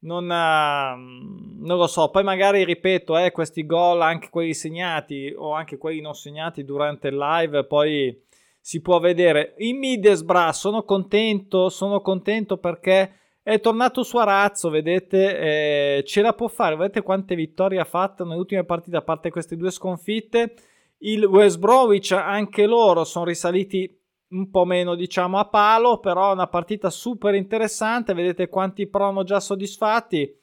non, 0.00 0.24
uh, 0.24 1.64
non, 1.64 1.76
lo 1.76 1.86
so. 1.86 2.10
Poi 2.10 2.22
magari 2.22 2.64
ripeto, 2.64 3.16
eh, 3.18 3.32
questi 3.32 3.66
gol, 3.66 4.00
anche 4.02 4.28
quelli 4.30 4.54
segnati 4.54 5.32
o 5.36 5.52
anche 5.52 5.76
quelli 5.76 6.00
non 6.00 6.14
segnati 6.14 6.64
durante 6.64 7.08
il 7.08 7.16
live, 7.16 7.64
poi 7.64 8.16
si 8.60 8.80
può 8.80 8.98
vedere. 9.00 9.54
In 9.58 9.78
Middlesbrough 9.78 10.52
sono 10.52 10.82
contento, 10.82 11.68
sono 11.68 12.00
contento 12.00 12.58
perché 12.58 13.14
è 13.42 13.60
tornato 13.60 14.02
su 14.02 14.18
Arazzo, 14.18 14.68
vedete, 14.68 15.38
eh, 15.38 16.04
ce 16.04 16.20
la 16.20 16.34
può 16.34 16.48
fare. 16.48 16.76
Vedete 16.76 17.00
quante 17.02 17.34
vittorie 17.34 17.80
ha 17.80 17.84
fatto 17.84 18.24
nelle 18.24 18.38
ultime 18.38 18.64
partite, 18.64 18.98
a 18.98 19.02
parte 19.02 19.30
queste 19.30 19.56
due 19.56 19.70
sconfitte. 19.70 20.54
Il 20.98 21.24
West 21.24 21.58
Bromwich, 21.58 22.12
anche 22.12 22.66
loro 22.66 23.04
sono 23.04 23.24
risaliti 23.24 23.98
un 24.30 24.50
po' 24.50 24.64
meno 24.64 24.94
diciamo 24.94 25.38
a 25.38 25.48
palo, 25.48 25.98
però 25.98 26.32
una 26.32 26.48
partita 26.48 26.90
super 26.90 27.34
interessante, 27.34 28.14
vedete 28.14 28.48
quanti 28.48 28.86
prono 28.88 29.24
già 29.24 29.40
soddisfatti. 29.40 30.36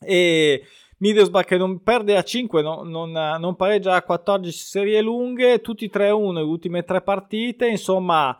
E 0.00 0.62
Middlesbrough 0.98 1.44
che 1.44 1.56
non 1.56 1.82
perde 1.82 2.16
a 2.16 2.22
5, 2.22 2.62
no, 2.62 2.82
non, 2.82 3.10
non, 3.10 3.56
pareggia 3.56 3.94
a 3.94 4.02
14 4.02 4.56
serie 4.56 5.00
lunghe, 5.02 5.60
tutti 5.60 5.90
3-1 5.92 6.32
le 6.32 6.40
ultime 6.40 6.84
tre 6.84 7.02
partite, 7.02 7.66
insomma 7.66 8.36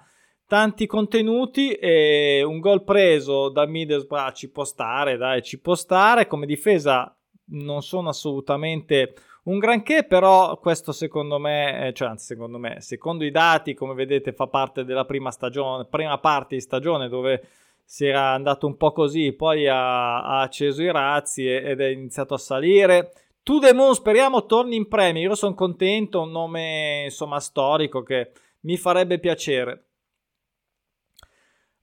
tanti 0.46 0.86
contenuti 0.86 1.72
e 1.72 2.42
un 2.44 2.60
gol 2.60 2.84
preso 2.84 3.48
da 3.48 3.66
Middlesbrough 3.66 4.32
ci 4.32 4.50
può 4.50 4.64
stare, 4.64 5.16
dai, 5.16 5.42
ci 5.42 5.60
può 5.60 5.74
stare, 5.74 6.26
come 6.26 6.46
difesa 6.46 7.14
non 7.46 7.82
sono 7.82 8.08
assolutamente 8.08 9.14
un 9.44 9.58
granché, 9.58 10.04
però 10.04 10.58
questo 10.58 10.92
secondo 10.92 11.38
me, 11.38 11.88
eh, 11.88 11.92
cioè 11.92 12.08
anzi 12.08 12.26
secondo 12.26 12.58
me, 12.58 12.80
secondo 12.80 13.24
i 13.24 13.30
dati, 13.30 13.74
come 13.74 13.94
vedete, 13.94 14.32
fa 14.32 14.46
parte 14.46 14.84
della 14.84 15.04
prima 15.04 15.30
stagione, 15.30 15.84
prima 15.84 16.18
parte 16.18 16.54
di 16.54 16.60
stagione 16.60 17.08
dove 17.08 17.46
si 17.84 18.06
era 18.06 18.30
andato 18.30 18.66
un 18.66 18.76
po' 18.76 18.92
così, 18.92 19.32
poi 19.32 19.68
ha, 19.68 20.22
ha 20.22 20.40
acceso 20.40 20.82
i 20.82 20.90
razzi 20.90 21.46
ed 21.46 21.80
è 21.80 21.86
iniziato 21.86 22.34
a 22.34 22.38
salire. 22.38 23.12
To 23.42 23.58
the 23.58 23.74
Moon, 23.74 23.94
speriamo 23.94 24.46
torni 24.46 24.76
in 24.76 24.88
premio. 24.88 25.20
Io 25.28 25.34
sono 25.34 25.54
contento, 25.54 26.22
un 26.22 26.30
nome 26.30 27.02
insomma 27.04 27.40
storico 27.40 28.02
che 28.02 28.32
mi 28.60 28.78
farebbe 28.78 29.18
piacere. 29.18 29.84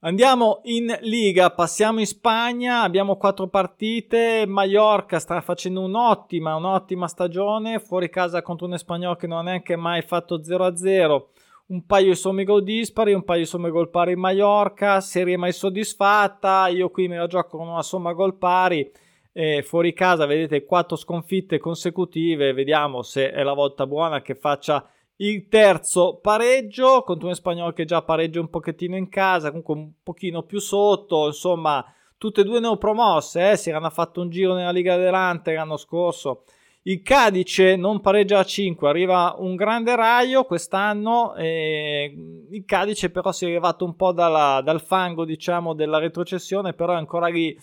Andiamo 0.04 0.62
in 0.64 0.98
Liga, 1.02 1.52
passiamo 1.52 2.00
in 2.00 2.06
Spagna, 2.06 2.82
abbiamo 2.82 3.16
quattro 3.16 3.46
partite, 3.46 4.44
Mallorca 4.48 5.20
sta 5.20 5.40
facendo 5.40 5.80
un'ottima, 5.82 6.56
un'ottima 6.56 7.06
stagione, 7.06 7.78
fuori 7.78 8.10
casa 8.10 8.42
contro 8.42 8.66
un 8.66 8.76
spagnolo 8.76 9.14
che 9.14 9.28
non 9.28 9.38
ha 9.38 9.42
neanche 9.42 9.76
mai 9.76 10.02
fatto 10.02 10.40
0-0, 10.40 11.22
un 11.66 11.86
paio 11.86 12.08
di 12.08 12.14
somme 12.16 12.42
gol 12.42 12.64
dispari, 12.64 13.12
un 13.12 13.22
paio 13.22 13.42
di 13.42 13.46
somme 13.46 13.70
gol 13.70 13.90
pari 13.90 14.14
in 14.14 14.18
Mallorca, 14.18 15.00
serie 15.00 15.36
mai 15.36 15.52
soddisfatta, 15.52 16.66
io 16.66 16.90
qui 16.90 17.06
me 17.06 17.18
la 17.18 17.28
gioco 17.28 17.58
con 17.58 17.68
una 17.68 17.82
somma 17.82 18.12
gol 18.12 18.34
pari, 18.38 18.90
eh, 19.32 19.62
fuori 19.62 19.92
casa 19.92 20.26
vedete 20.26 20.64
quattro 20.64 20.96
sconfitte 20.96 21.60
consecutive, 21.60 22.52
vediamo 22.52 23.02
se 23.02 23.30
è 23.30 23.44
la 23.44 23.52
volta 23.52 23.86
buona 23.86 24.20
che 24.20 24.34
faccia 24.34 24.84
il 25.22 25.46
terzo 25.48 26.18
pareggio 26.20 27.02
contro 27.02 27.28
un 27.28 27.34
spagnolo 27.34 27.72
che 27.72 27.84
già 27.84 28.02
pareggia 28.02 28.40
un 28.40 28.50
pochettino 28.50 28.96
in 28.96 29.08
casa, 29.08 29.48
comunque 29.48 29.74
un 29.74 29.90
pochino 30.02 30.42
più 30.42 30.58
sotto, 30.58 31.26
insomma, 31.26 31.84
tutte 32.18 32.40
e 32.40 32.44
due 32.44 32.58
neopromosse, 32.58 33.52
eh? 33.52 33.56
si 33.56 33.70
erano 33.70 33.88
fatto 33.90 34.20
un 34.20 34.30
giro 34.30 34.54
nella 34.54 34.72
Liga 34.72 34.94
Adelante 34.94 35.52
l'anno 35.54 35.76
scorso. 35.76 36.42
Il 36.84 37.02
Cadice 37.02 37.76
non 37.76 38.00
pareggia 38.00 38.40
a 38.40 38.44
5, 38.44 38.88
arriva 38.88 39.36
un 39.38 39.54
grande 39.54 39.94
raio 39.94 40.42
quest'anno. 40.42 41.34
Il 41.36 42.64
Cadice 42.66 43.10
però 43.10 43.30
si 43.30 43.46
è 43.46 43.48
levato 43.48 43.84
un 43.84 43.94
po' 43.94 44.10
dalla, 44.10 44.60
dal 44.64 44.80
fango, 44.80 45.24
diciamo, 45.24 45.74
della 45.74 45.98
retrocessione, 45.98 46.72
però 46.72 46.94
è 46.94 46.96
ancora 46.96 47.28
lì 47.28 47.56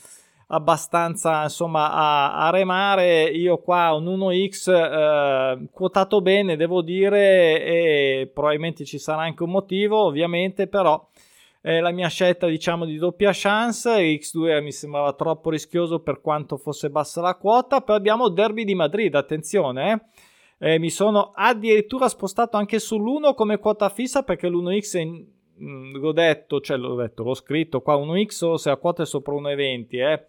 abbastanza 0.51 1.44
insomma 1.44 1.91
a, 1.91 2.48
a, 2.48 2.50
remare. 2.50 3.24
Io 3.25 3.58
qua 3.58 3.94
un 3.94 4.06
1x 4.06 4.72
eh, 4.72 5.68
quotato 5.72 6.22
bene 6.22 6.56
devo 6.56 6.82
dire 6.82 7.63
e 7.63 8.32
probabilmente 8.34 8.86
ci 8.86 8.98
sarà 8.98 9.22
anche 9.22 9.44
un 9.44 9.51
motivo 9.51 10.06
ovviamente 10.06 10.68
però 10.68 11.08
è 11.62 11.79
la 11.82 11.91
mia 11.91 12.08
scelta 12.08 12.48
diciamo 12.48 12.86
di 12.86 12.98
doppia 12.98 13.32
chance. 13.34 13.89
X2 13.91 14.62
mi 14.63 14.72
sembrava 14.72 15.13
troppo 15.13 15.50
rischioso 15.50 16.00
per 16.00 16.22
quanto 16.22 16.58
fosse 16.58 16.89
bassa 16.89 17.22
la 17.22 17.36
quota. 17.36 17.82
Poi 17.82 17.96
abbiamo 17.96 18.29
Derby 18.29 18.63
di 18.63 18.75
Madrid 18.75 19.13
attenzione 19.15 19.91
eh. 19.91 20.27
Eh, 20.62 20.77
mi 20.77 20.89
sono 20.89 21.32
addirittura 21.34 22.10
spostato 22.10 22.58
anche 22.58 22.79
sull'1 22.79 23.34
come 23.34 23.60
quota 23.60 23.88
fissa 23.88 24.24
perché 24.24 24.50
l'1x 24.50 24.98
è 24.98 25.00
in, 25.00 25.25
l'ho 25.94 26.12
detto, 26.12 26.60
cioè 26.60 26.75
l'ho 26.75 26.96
detto, 26.96 27.24
l'ho 27.24 27.34
scritto 27.34 27.79
qua 27.79 27.96
1x 27.96 28.44
o 28.44 28.58
se 28.58 28.68
la 28.68 28.75
quota 28.75 29.03
è 29.03 29.06
sopra 29.06 29.34
1,20 29.36 29.86
eh 29.91 30.25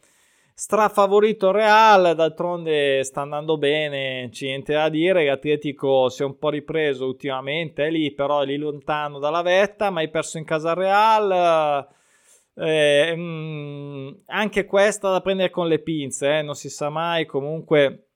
strafavorito 0.55 1.51
Real, 1.51 2.15
d'altronde 2.15 3.03
sta 3.05 3.23
andando 3.23 3.59
bene, 3.59 4.29
c'è 4.31 4.47
niente 4.47 4.73
da 4.75 4.89
dire, 4.89 5.25
l'Atletico 5.25 6.09
si 6.09 6.23
è 6.23 6.25
un 6.25 6.39
po' 6.39 6.51
ripreso 6.51 7.07
ultimamente, 7.07 7.87
è 7.87 7.91
lì 7.91 8.13
però 8.13 8.41
è 8.41 8.47
lì 8.47 8.57
lontano 8.57 9.19
dalla 9.19 9.43
vetta, 9.43 9.91
ma 9.91 10.01
hai 10.01 10.11
perso 10.11 10.39
in 10.39 10.45
casa 10.45 10.75
Real, 10.75 11.89
eh, 12.55 13.17
mh, 13.17 13.21
mm, 13.21 14.09
anche 14.27 14.65
questa 14.67 15.11
da 15.11 15.21
prendere 15.21 15.51
con 15.51 15.69
le 15.69 15.79
pinze, 15.79 16.39
eh, 16.39 16.43
non 16.43 16.55
si 16.55 16.69
sa 16.69 16.91
mai, 16.91 17.27
comunque 17.27 18.07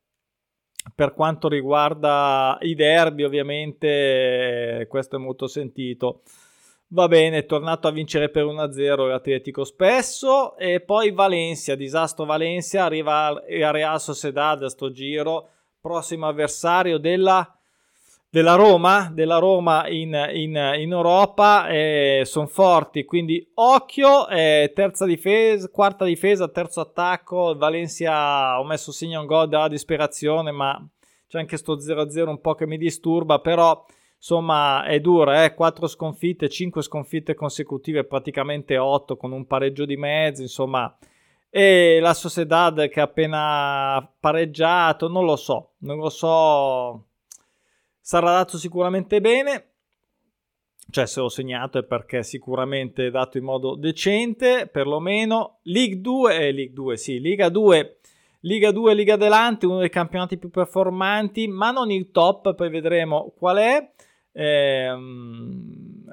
per 0.95 1.14
quanto 1.14 1.49
riguarda 1.49 2.59
i 2.61 2.75
derby 2.75 3.23
ovviamente 3.23 4.87
questo 4.88 5.17
è 5.17 5.19
molto 5.19 5.47
sentito. 5.47 6.23
Va 6.95 7.09
bene, 7.09 7.39
è 7.39 7.45
tornato 7.45 7.89
a 7.89 7.91
vincere 7.91 8.29
per 8.29 8.45
1-0 8.45 9.09
l'Atletico 9.09 9.65
spesso 9.65 10.57
e 10.57 10.79
poi 10.79 11.11
Valencia, 11.11 11.75
disastro 11.75 12.25
Valencia, 12.25 12.85
arriva 12.85 13.27
a 13.27 13.71
Real 13.73 14.01
Sociedad 14.01 14.63
a 14.63 14.69
sto 14.69 14.93
giro, 14.93 15.49
prossimo 15.81 16.29
avversario 16.29 16.99
della 16.99 17.53
della 18.31 18.55
Roma, 18.55 19.11
della 19.13 19.39
Roma 19.39 19.89
in, 19.89 20.15
in, 20.35 20.55
in 20.79 20.93
Europa, 20.93 21.67
sono 22.23 22.47
forti, 22.47 23.05
quindi 23.05 23.45
occhio, 23.55 24.29
eh, 24.29 24.71
terza 24.73 25.05
difesa, 25.05 25.69
quarta 25.71 26.05
difesa, 26.05 26.47
terzo 26.47 26.81
attacco, 26.81 27.57
Valencia 27.57 28.61
ho 28.61 28.65
messo 28.65 28.93
segno 28.93 29.19
un 29.19 29.27
gol 29.27 29.49
dalla 29.49 29.67
disperazione, 29.67 30.53
ma 30.53 30.81
c'è 31.27 31.41
anche 31.41 31.57
sto 31.57 31.77
0-0 31.77 32.29
un 32.29 32.41
po' 32.41 32.55
che 32.55 32.69
mi 32.69 32.79
disturba, 32.79 33.41
però 33.41 33.85
insomma 34.25 34.85
è 34.85 35.00
dura, 35.00 35.45
eh? 35.45 35.52
4 35.52 35.87
sconfitte, 35.87 36.49
5 36.49 36.81
sconfitte 36.81 37.35
consecutive, 37.35 38.04
praticamente 38.04 38.78
8 38.78 39.19
con 39.19 39.33
un 39.33 39.47
pareggio 39.47 39.85
di 39.85 39.97
mezzo, 39.99 40.40
insomma 40.40 40.97
e 41.50 41.99
la 42.00 42.14
Sociedad 42.14 42.88
che 42.88 43.00
ha 43.00 43.04
appena 43.04 44.11
pareggiato, 44.19 45.09
non 45.09 45.26
lo 45.26 45.37
so, 45.37 45.75
non 45.81 45.99
lo 45.99 46.09
so 46.09 47.04
sarà 48.00 48.33
dato 48.33 48.59
sicuramente 48.59 49.21
bene. 49.21 49.69
Cioè, 50.90 51.07
se 51.07 51.21
ho 51.21 51.28
segnato 51.28 51.78
è 51.78 51.85
perché 51.85 52.23
sicuramente 52.23 53.07
è 53.07 53.11
dato 53.11 53.38
in 53.38 53.45
modo 53.45 53.75
decente, 53.76 54.69
perlomeno. 54.71 55.59
League 55.62 56.00
2, 56.00 56.37
eh, 56.37 56.52
League 56.52 56.75
2, 56.75 56.97
sì, 56.97 57.19
Liga 57.19 57.49
2, 57.49 57.99
Liga 58.40 58.71
2, 58.71 58.95
Liga 58.95 59.16
Delante, 59.16 59.64
uno 59.64 59.78
dei 59.78 59.88
campionati 59.88 60.37
più 60.37 60.50
performanti, 60.50 61.49
ma 61.49 61.71
non 61.71 61.90
il 61.90 62.11
top, 62.11 62.54
poi 62.54 62.69
vedremo 62.69 63.33
qual 63.37 63.57
è. 63.57 63.90
Ehm, 64.37 66.05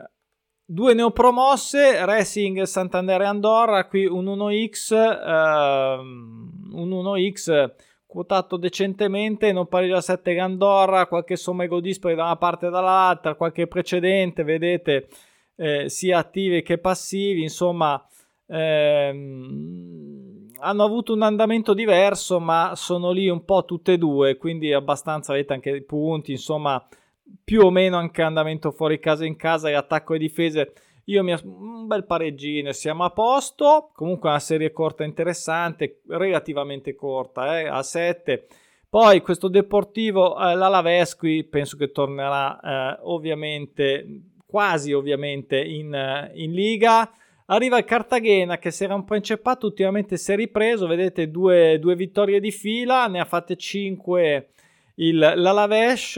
due 0.63 0.93
neopromosse, 0.93 2.05
Racing 2.05 2.61
Santander 2.63 3.21
e 3.21 3.25
Andorra, 3.25 3.87
qui 3.87 4.05
un 4.05 4.27
1x, 4.27 4.91
ehm, 4.91 6.69
un 6.73 6.91
1x 6.91 7.73
quotato 8.05 8.57
decentemente, 8.57 9.51
non 9.51 9.67
pareggia 9.67 10.01
7 10.01 10.33
Gandorra, 10.33 11.07
qualche 11.07 11.35
somma 11.35 11.63
ego 11.63 11.79
dispari 11.79 12.13
da 12.15 12.23
una 12.23 12.35
parte 12.35 12.67
e 12.67 12.69
dall'altra, 12.69 13.35
qualche 13.35 13.67
precedente, 13.67 14.43
vedete, 14.43 15.07
eh, 15.55 15.89
sia 15.89 16.19
attivi 16.19 16.61
che 16.61 16.77
passivi, 16.77 17.41
insomma, 17.41 18.05
ehm, 18.47 19.51
hanno 20.59 20.83
avuto 20.83 21.13
un 21.13 21.21
andamento 21.23 21.73
diverso, 21.73 22.39
ma 22.39 22.73
sono 22.75 23.11
lì 23.11 23.29
un 23.29 23.45
po' 23.45 23.65
tutte 23.65 23.93
e 23.93 23.97
due, 23.97 24.37
quindi 24.37 24.73
abbastanza, 24.73 25.33
vedete 25.33 25.53
anche 25.53 25.69
i 25.71 25.83
punti, 25.83 26.31
insomma, 26.31 26.85
più 27.43 27.61
o 27.61 27.69
meno 27.69 27.97
anche 27.97 28.21
andamento 28.21 28.71
fuori 28.71 28.99
casa 28.99 29.25
in 29.25 29.35
casa 29.35 29.69
e 29.69 29.73
attacco 29.73 30.13
e 30.13 30.19
difese 30.19 30.73
io 31.05 31.23
mi 31.23 31.33
un 31.43 31.87
bel 31.87 32.05
pareggino 32.05 32.71
siamo 32.71 33.03
a 33.03 33.09
posto. 33.09 33.91
Comunque 33.93 34.29
una 34.29 34.39
serie 34.39 34.71
corta 34.71 35.03
interessante, 35.03 36.01
relativamente 36.07 36.95
corta, 36.95 37.59
eh, 37.59 37.67
a 37.67 37.81
7. 37.81 38.45
Poi 38.87 39.21
questo 39.21 39.47
Deportivo, 39.47 40.37
eh, 40.37 40.53
l'Alaves 40.55 41.15
qui 41.15 41.43
penso 41.43 41.77
che 41.77 41.91
tornerà 41.91 42.59
eh, 42.59 42.99
ovviamente, 43.03 44.05
quasi 44.45 44.93
ovviamente 44.93 45.59
in, 45.59 45.93
eh, 45.93 46.31
in 46.35 46.51
Liga. 46.51 47.11
Arriva 47.45 47.77
il 47.77 47.85
Cartagena 47.85 48.57
che 48.57 48.71
si 48.71 48.83
era 48.83 48.95
un 48.95 49.03
po' 49.03 49.15
inceppato, 49.15 49.65
ultimamente 49.65 50.17
si 50.17 50.31
è 50.31 50.35
ripreso, 50.35 50.87
vedete 50.87 51.29
due, 51.29 51.79
due 51.79 51.95
vittorie 51.95 52.39
di 52.39 52.51
fila, 52.51 53.07
ne 53.07 53.19
ha 53.19 53.25
fatte 53.25 53.57
5 53.57 54.51
il, 55.01 55.17
l'Alavesh, 55.17 56.15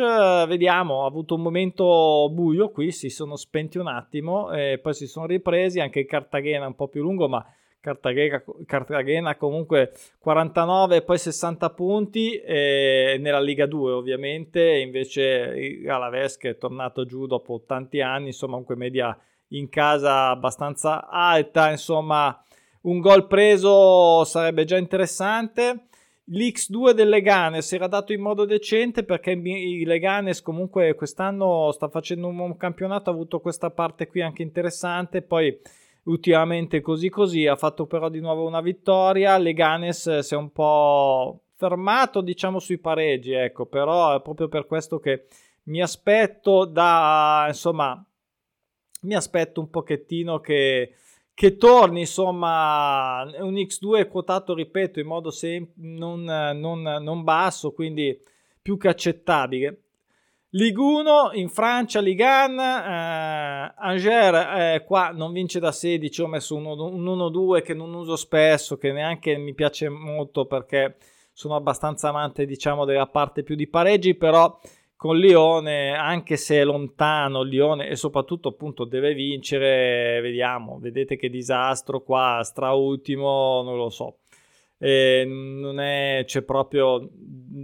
vediamo, 0.48 1.04
ha 1.04 1.08
avuto 1.08 1.36
un 1.36 1.42
momento 1.42 2.30
buio 2.32 2.70
qui, 2.70 2.92
si 2.92 3.10
sono 3.10 3.36
spenti 3.38 3.78
un 3.78 3.88
attimo 3.88 4.52
e 4.52 4.78
poi 4.82 4.94
si 4.94 5.08
sono 5.08 5.26
ripresi, 5.26 5.80
anche 5.80 6.02
il 6.02 6.06
Cartagena 6.06 6.68
un 6.68 6.76
po' 6.76 6.90
più 6.90 7.02
lungo, 7.02 7.30
ma 7.30 7.46
Cartagena, 7.80 8.44
Cartagena 8.66 9.36
comunque 9.36 9.94
49 10.20 10.98
e 10.98 11.02
poi 11.02 11.18
60 11.18 11.70
punti 11.70 12.42
nella 12.46 13.42
Liga 13.42 13.66
2 13.66 13.92
ovviamente, 13.94 14.80
invece 14.80 15.82
l'Alaves 15.82 16.38
che 16.38 16.52
è 16.52 16.58
tornato 16.58 17.06
giù 17.06 17.26
dopo 17.26 17.64
tanti 17.66 18.02
anni, 18.02 18.28
insomma 18.28 18.52
comunque 18.52 18.76
media 18.76 19.18
in 19.50 19.70
casa 19.70 20.30
abbastanza 20.30 21.08
alta, 21.08 21.70
insomma 21.72 22.38
un 22.82 23.00
gol 23.00 23.28
preso 23.28 24.26
sarebbe 24.26 24.66
già 24.66 24.78
interessante. 24.78 25.88
L'X2 26.26 26.92
del 26.92 27.10
Leganes 27.10 27.74
era 27.74 27.88
dato 27.88 28.14
in 28.14 28.22
modo 28.22 28.46
decente 28.46 29.04
perché 29.04 29.32
il 29.32 29.86
Leganes 29.86 30.42
comunque 30.42 30.96
quest'anno 30.96 31.72
sta 31.72 31.90
facendo 31.90 32.28
un 32.28 32.38
buon 32.38 32.56
campionato, 32.56 33.10
ha 33.10 33.14
avuto 33.14 33.42
questa 33.42 33.72
parte 33.72 34.08
qui 34.08 34.22
anche 34.22 34.42
interessante, 34.42 35.22
poi 35.22 35.60
ultimamente 36.04 36.80
così 36.80 37.10
così, 37.10 37.46
ha 37.46 37.58
fatto 37.58 37.86
però 37.88 38.08
di 38.08 38.22
nuovo 38.22 38.48
una 38.48 38.62
vittoria, 38.62 39.38
Leganes 39.38 40.20
si 40.20 40.34
è 40.34 40.38
un 40.38 40.52
po' 40.52 41.42
fermato 41.56 42.22
diciamo 42.22 42.60
sui 42.60 42.78
pareggi, 42.78 43.34
ecco, 43.34 43.66
però 43.66 44.16
è 44.16 44.22
proprio 44.22 44.48
per 44.48 44.66
questo 44.66 45.00
che 45.00 45.28
mi 45.64 45.82
aspetto 45.82 46.64
da, 46.64 47.46
insomma, 47.48 48.02
mi 49.02 49.14
aspetto 49.14 49.60
un 49.60 49.70
pochettino 49.70 50.40
che 50.40 50.96
che 51.34 51.58
torni 51.58 52.02
insomma 52.02 53.24
un 53.40 53.54
X2 53.54 54.08
quotato 54.08 54.54
ripeto 54.54 55.00
in 55.00 55.08
modo 55.08 55.32
sem- 55.32 55.68
non, 55.76 56.24
non, 56.24 56.82
non, 56.82 57.24
basso 57.24 57.72
quindi 57.72 58.20
più 58.62 58.78
che 58.78 58.88
accettabile. 58.88 59.80
Ligue 60.50 60.84
1 60.84 61.32
in 61.34 61.50
Francia 61.50 62.00
Ligue 62.00 62.26
1 62.26 62.62
eh, 62.62 63.74
Angers 63.76 64.48
eh, 64.56 64.84
qua 64.86 65.10
non 65.10 65.32
vince 65.32 65.60
da 65.60 65.72
16 65.72 66.22
ho 66.22 66.28
messo 66.28 66.56
un, 66.56 66.66
un 66.66 67.04
1-2 67.04 67.64
che 67.64 67.74
non 67.74 67.92
uso 67.96 68.16
spesso 68.16 68.78
che 68.78 68.92
neanche 68.92 69.36
mi 69.36 69.56
piace 69.56 69.90
molto 69.90 70.46
perché 70.46 70.98
sono 71.34 71.56
abbastanza 71.56 72.10
amante 72.10 72.46
diciamo 72.46 72.86
della 72.86 73.08
parte 73.08 73.42
più 73.42 73.56
di 73.56 73.68
pareggi 73.68 74.14
però 74.14 74.60
con 75.04 75.18
Lione, 75.18 75.92
anche 75.92 76.38
se 76.38 76.62
è 76.62 76.64
lontano 76.64 77.42
Lione 77.42 77.90
e 77.90 77.98
soprattutto 77.98 78.48
appunto 78.48 78.86
deve 78.86 79.14
vincere, 79.14 80.22
vediamo, 80.22 80.80
vedete 80.80 81.18
che 81.18 81.30
disastro 81.30 82.04
qua, 82.04 82.40
straultimo, 82.42 83.64
non 83.64 83.76
lo 83.76 83.90
so. 83.90 84.20
Eh, 84.78 85.26
non 85.28 85.82
è, 85.82 86.24
c'è 86.26 86.44
proprio 86.44 87.10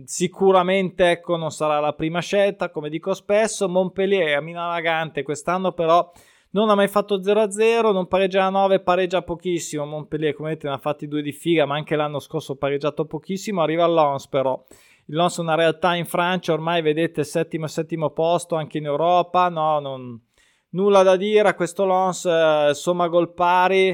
sicuramente 0.04 1.12
ecco 1.12 1.38
non 1.38 1.52
sarà 1.52 1.80
la 1.80 1.94
prima 1.94 2.20
scelta 2.20 2.70
come 2.70 2.90
dico 2.90 3.14
spesso 3.14 3.68
Montpellier 3.68 4.38
a 4.38 4.42
Mina 4.42 4.68
Vagante 4.68 5.24
quest'anno 5.24 5.74
però 5.74 6.10
non 6.52 6.70
ha 6.70 6.76
mai 6.76 6.88
fatto 6.88 7.20
0-0 7.20 7.92
non 7.92 8.08
pareggia 8.08 8.46
a 8.46 8.50
9 8.50 8.80
pareggia 8.82 9.22
pochissimo. 9.22 9.86
Montpellier 9.86 10.34
come 10.34 10.50
vedete 10.50 10.68
ne 10.68 10.74
ha 10.74 10.78
fatti 10.78 11.08
due 11.08 11.22
di 11.22 11.32
figa 11.32 11.66
ma 11.66 11.76
anche 11.76 11.96
l'anno 11.96 12.20
scorso 12.20 12.56
pareggiato 12.56 13.06
pochissimo. 13.06 13.62
Arriva 13.62 13.84
all'Ons 13.84 14.28
però 14.28 14.62
il 15.10 15.16
Lens 15.16 15.38
è 15.38 15.42
una 15.42 15.56
realtà 15.56 15.96
in 15.96 16.06
Francia, 16.06 16.54
ormai 16.54 16.84
vedete 16.84 17.24
settimo 17.24 17.66
settimo 17.68 18.12
posto 18.12 18.56
anche 18.56 18.78
in 18.78 18.86
Europa, 18.86 19.50
no, 19.50 19.80
non, 19.80 20.22
nulla 20.70 21.02
da 21.02 21.16
dire 21.16 21.50
a 21.50 21.56
questo 21.56 21.86
Lens, 21.86 22.26
eh, 22.26 22.72
somma 22.74 23.08
gol 23.08 23.34
pari, 23.34 23.90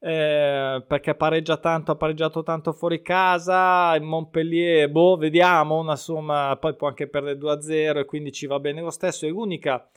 eh, 0.00 0.84
perché 0.86 1.14
pareggia 1.14 1.56
tanto, 1.56 1.92
ha 1.92 1.96
pareggiato 1.96 2.42
tanto 2.42 2.72
fuori 2.72 3.00
casa, 3.00 3.94
il 3.94 4.02
Montpellier, 4.02 4.90
boh, 4.90 5.16
vediamo, 5.16 5.78
una 5.78 5.96
somma, 5.96 6.54
poi 6.60 6.76
può 6.76 6.88
anche 6.88 7.08
perdere 7.08 7.38
2-0 7.38 8.00
e 8.00 8.04
quindi 8.04 8.30
ci 8.30 8.46
va 8.46 8.60
bene 8.60 8.82
lo 8.82 8.90
stesso, 8.90 9.24
è 9.24 9.30
l'unica, 9.30 9.88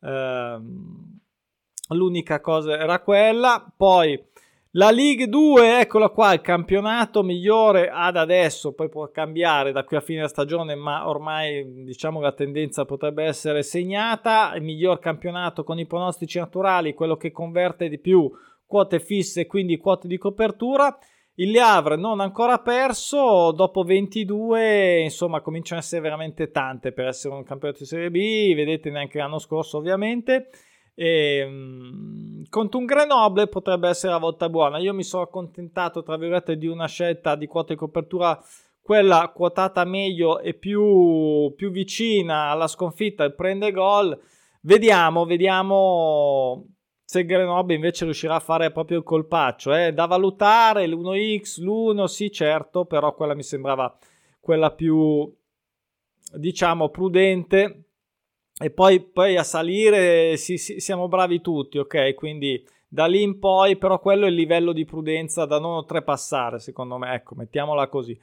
eh, 0.00 0.60
l'unica 1.90 2.40
cosa 2.40 2.78
era 2.78 3.00
quella, 3.00 3.70
poi 3.76 4.18
la 4.76 4.90
League 4.90 5.26
2, 5.26 5.80
eccola 5.80 6.10
qua, 6.10 6.34
il 6.34 6.42
campionato 6.42 7.22
migliore 7.22 7.88
ad 7.88 8.14
adesso, 8.14 8.74
poi 8.74 8.90
può 8.90 9.10
cambiare 9.10 9.72
da 9.72 9.84
qui 9.84 9.96
a 9.96 10.02
fine 10.02 10.28
stagione, 10.28 10.74
ma 10.74 11.08
ormai 11.08 11.82
diciamo 11.84 12.20
la 12.20 12.32
tendenza 12.32 12.84
potrebbe 12.84 13.24
essere 13.24 13.62
segnata. 13.62 14.52
Il 14.54 14.62
miglior 14.62 14.98
campionato 14.98 15.64
con 15.64 15.78
i 15.78 15.86
pronostici 15.86 16.38
naturali, 16.38 16.92
quello 16.92 17.16
che 17.16 17.32
converte 17.32 17.88
di 17.88 17.98
più 17.98 18.30
quote 18.66 19.00
fisse 19.00 19.46
quindi 19.46 19.78
quote 19.78 20.08
di 20.08 20.18
copertura. 20.18 20.94
Il 21.36 21.52
Le 21.52 21.60
Havre 21.60 21.96
non 21.96 22.20
ancora 22.20 22.58
perso, 22.58 23.52
dopo 23.52 23.82
22, 23.82 25.00
insomma, 25.00 25.40
cominciano 25.40 25.80
ad 25.80 25.86
essere 25.86 26.02
veramente 26.02 26.50
tante 26.50 26.92
per 26.92 27.06
essere 27.06 27.32
un 27.32 27.44
campionato 27.44 27.78
di 27.80 27.86
Serie 27.86 28.10
B, 28.10 28.54
vedete 28.54 28.90
neanche 28.90 29.16
l'anno 29.16 29.38
scorso 29.38 29.78
ovviamente. 29.78 30.50
E, 30.98 31.44
um, 31.44 32.42
contro 32.48 32.78
un 32.78 32.86
Grenoble 32.86 33.48
potrebbe 33.48 33.88
essere 33.88 34.12
la 34.12 34.18
volta 34.18 34.48
buona. 34.48 34.78
Io 34.78 34.94
mi 34.94 35.04
sono 35.04 35.24
accontentato, 35.24 36.02
tra 36.02 36.16
virgolette, 36.16 36.56
di 36.56 36.66
una 36.66 36.86
scelta 36.86 37.36
di 37.36 37.46
quota 37.46 37.74
di 37.74 37.78
copertura, 37.78 38.42
quella 38.80 39.30
quotata 39.34 39.84
meglio 39.84 40.40
e 40.40 40.54
più, 40.54 41.52
più 41.54 41.70
vicina 41.70 42.48
alla 42.48 42.66
sconfitta 42.66 43.24
e 43.24 43.32
prende 43.32 43.72
gol. 43.72 44.18
Vediamo, 44.62 45.26
vediamo 45.26 46.66
se 47.04 47.24
Grenoble 47.24 47.74
invece 47.74 48.04
riuscirà 48.04 48.36
a 48.36 48.40
fare 48.40 48.72
proprio 48.72 48.98
il 48.98 49.04
colpaccio. 49.04 49.74
Eh. 49.74 49.92
Da 49.92 50.06
valutare 50.06 50.86
l'1x, 50.86 51.60
l'1, 51.60 52.04
sì, 52.04 52.32
certo, 52.32 52.86
però 52.86 53.14
quella 53.14 53.34
mi 53.34 53.42
sembrava 53.42 53.96
quella 54.40 54.70
più, 54.72 55.30
diciamo, 56.36 56.88
prudente 56.88 57.82
e 58.58 58.70
poi, 58.70 59.00
poi 59.00 59.36
a 59.36 59.42
salire 59.42 60.36
sì, 60.36 60.56
sì, 60.56 60.80
siamo 60.80 61.08
bravi 61.08 61.40
tutti, 61.40 61.78
ok? 61.78 62.14
Quindi 62.14 62.64
da 62.88 63.06
lì 63.06 63.22
in 63.22 63.38
poi, 63.38 63.76
però 63.76 63.98
quello 64.00 64.24
è 64.24 64.28
il 64.28 64.34
livello 64.34 64.72
di 64.72 64.84
prudenza 64.84 65.44
da 65.44 65.58
non 65.58 65.74
oltrepassare, 65.74 66.58
secondo 66.58 66.96
me, 66.96 67.14
ecco, 67.14 67.34
mettiamola 67.34 67.88
così. 67.88 68.18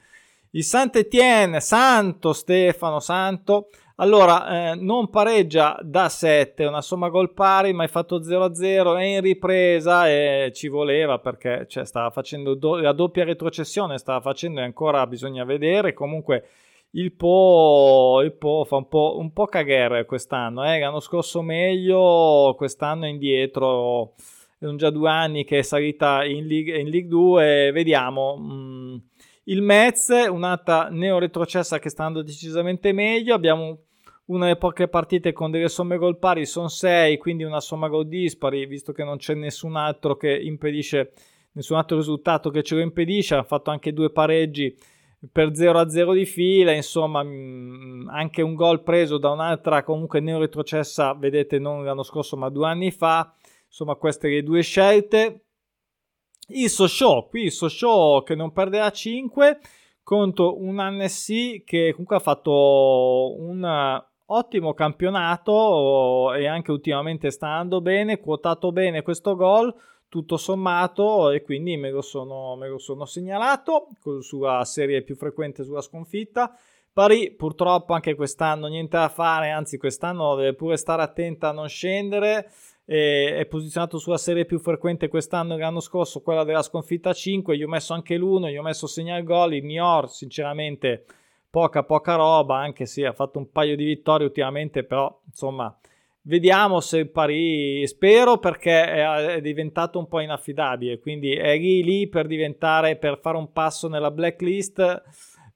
Il 0.50 0.64
Saint-Étienne, 0.64 1.60
santo 1.60 2.32
Stefano, 2.32 3.00
santo, 3.00 3.68
Allora, 3.96 4.72
eh, 4.72 4.74
non 4.74 5.08
pareggia 5.08 5.78
da 5.80 6.08
7, 6.08 6.64
una 6.64 6.80
somma 6.80 7.08
gol 7.10 7.32
pari, 7.32 7.72
ma 7.72 7.84
hai 7.84 7.88
fatto 7.88 8.20
0-0, 8.20 8.96
è 8.96 9.04
in 9.04 9.20
ripresa 9.20 10.08
e 10.08 10.50
ci 10.52 10.66
voleva 10.66 11.20
perché 11.20 11.66
cioè, 11.68 11.84
stava 11.86 12.10
facendo 12.10 12.54
do- 12.54 12.78
la 12.78 12.92
doppia 12.92 13.22
retrocessione, 13.22 13.98
stava 13.98 14.20
facendo 14.20 14.58
e 14.60 14.64
ancora 14.64 15.06
bisogna 15.06 15.44
vedere. 15.44 15.92
Comunque 15.92 16.48
il 16.94 17.12
Po, 17.12 18.20
il 18.22 18.32
po 18.32 18.64
fa 18.64 18.76
un 18.76 18.88
po', 18.88 19.16
un 19.18 19.32
po' 19.32 19.46
cagare 19.46 20.04
quest'anno, 20.04 20.64
eh? 20.64 20.78
l'anno 20.78 21.00
scorso 21.00 21.42
meglio, 21.42 22.54
quest'anno 22.56 23.06
indietro, 23.06 24.14
sono 24.58 24.76
già 24.76 24.90
due 24.90 25.10
anni 25.10 25.44
che 25.44 25.58
è 25.58 25.62
salita 25.62 26.24
in 26.24 26.46
League, 26.46 26.78
in 26.78 26.88
League 26.88 27.08
2, 27.08 27.70
vediamo. 27.72 28.36
Mm 28.40 28.96
il 29.44 29.60
Metz, 29.60 30.08
un'altra 30.08 30.88
neo-retrocessa 30.88 31.78
che 31.78 31.90
sta 31.90 32.04
andando 32.04 32.26
decisamente 32.26 32.92
meglio. 32.92 33.34
Abbiamo 33.34 33.78
una 34.26 34.44
delle 34.44 34.56
poche 34.56 34.88
partite 34.88 35.32
con 35.32 35.50
delle 35.50 35.68
somme 35.68 35.98
gol 35.98 36.18
pari, 36.18 36.46
sono 36.46 36.68
6, 36.68 37.18
quindi 37.18 37.44
una 37.44 37.60
somma 37.60 37.88
gol 37.88 38.08
dispari, 38.08 38.64
visto 38.66 38.92
che 38.92 39.04
non 39.04 39.18
c'è 39.18 39.34
nessun 39.34 39.76
altro 39.76 40.16
che 40.16 40.34
impedisce, 40.34 41.12
nessun 41.52 41.76
altro 41.76 41.98
risultato 41.98 42.48
che 42.48 42.62
ce 42.62 42.76
lo 42.76 42.80
impedisce. 42.80 43.34
Ha 43.34 43.42
fatto 43.42 43.70
anche 43.70 43.92
due 43.92 44.10
pareggi 44.10 44.74
per 45.32 45.54
0 45.54 45.78
a 45.78 45.88
0 45.88 46.12
di 46.12 46.26
fila, 46.26 46.72
insomma, 46.72 47.22
mm, 47.22 48.08
anche 48.08 48.42
un 48.42 48.54
gol 48.54 48.82
preso 48.82 49.18
da 49.18 49.30
un'altra 49.30 49.82
comunque 49.82 50.20
neo-retrocessa, 50.20 51.14
vedete, 51.14 51.58
non 51.58 51.84
l'anno 51.84 52.02
scorso, 52.02 52.36
ma 52.36 52.48
due 52.48 52.66
anni 52.66 52.90
fa. 52.90 53.34
Insomma, 53.66 53.96
queste 53.96 54.28
le 54.28 54.42
due 54.42 54.62
scelte. 54.62 55.46
Il 56.48 56.68
Sochaux, 56.68 57.28
qui 57.28 57.44
il 57.44 57.52
Sochaux 57.52 58.24
che 58.24 58.34
non 58.34 58.52
perde 58.52 58.78
a 58.80 58.90
5 58.90 59.58
contro 60.02 60.60
un 60.60 60.78
Annecy 60.78 61.64
che 61.64 61.90
comunque 61.92 62.16
ha 62.16 62.20
fatto 62.20 63.34
un 63.38 64.02
ottimo 64.26 64.74
campionato 64.74 66.32
e 66.34 66.46
anche 66.46 66.70
ultimamente 66.70 67.30
sta 67.30 67.48
andando 67.48 67.80
bene, 67.80 68.20
quotato 68.20 68.72
bene 68.72 69.02
questo 69.02 69.34
gol, 69.34 69.74
tutto 70.14 70.36
sommato 70.36 71.30
e 71.30 71.42
quindi 71.42 71.76
me 71.76 71.90
lo 71.90 72.00
sono, 72.00 72.54
me 72.54 72.68
lo 72.68 72.78
sono 72.78 73.04
segnalato 73.04 73.88
sulla 74.20 74.64
serie 74.64 75.02
più 75.02 75.16
frequente 75.16 75.64
sulla 75.64 75.80
sconfitta. 75.80 76.56
Pari 76.92 77.32
purtroppo 77.32 77.94
anche 77.94 78.14
quest'anno 78.14 78.68
niente 78.68 78.96
da 78.96 79.08
fare, 79.08 79.50
anzi 79.50 79.76
quest'anno 79.76 80.36
deve 80.36 80.54
pure 80.54 80.76
stare 80.76 81.02
attenta 81.02 81.48
a 81.48 81.52
non 81.52 81.68
scendere 81.68 82.48
è 82.84 83.44
posizionato 83.48 83.98
sulla 83.98 84.18
serie 84.18 84.44
più 84.44 84.60
frequente 84.60 85.08
quest'anno 85.08 85.54
e 85.54 85.58
l'anno 85.58 85.80
scorso, 85.80 86.20
quella 86.20 86.44
della 86.44 86.62
sconfitta 86.62 87.12
5. 87.12 87.56
Gli 87.56 87.64
ho 87.64 87.68
messo 87.68 87.92
anche 87.92 88.16
l'uno, 88.16 88.48
gli 88.48 88.56
ho 88.56 88.62
messo 88.62 88.86
segnal 88.86 89.24
gol. 89.24 89.54
Il 89.54 89.64
Nior, 89.64 90.08
sinceramente, 90.08 91.04
poca 91.50 91.82
poca 91.82 92.14
roba, 92.14 92.58
anche 92.58 92.86
se 92.86 93.04
ha 93.04 93.12
fatto 93.12 93.38
un 93.38 93.50
paio 93.50 93.74
di 93.74 93.84
vittorie 93.84 94.26
ultimamente, 94.26 94.84
però 94.84 95.18
insomma. 95.26 95.76
Vediamo 96.26 96.80
se 96.80 97.04
Paris, 97.06 97.90
spero 97.90 98.38
perché 98.38 99.34
è, 99.34 99.40
diventato 99.42 99.98
un 99.98 100.08
po' 100.08 100.20
inaffidabile, 100.20 100.98
quindi 100.98 101.34
è 101.34 101.54
lì, 101.58 101.84
lì 101.84 102.08
per 102.08 102.26
diventare, 102.26 102.96
per 102.96 103.18
fare 103.20 103.36
un 103.36 103.52
passo 103.52 103.88
nella 103.88 104.10
blacklist 104.10 105.02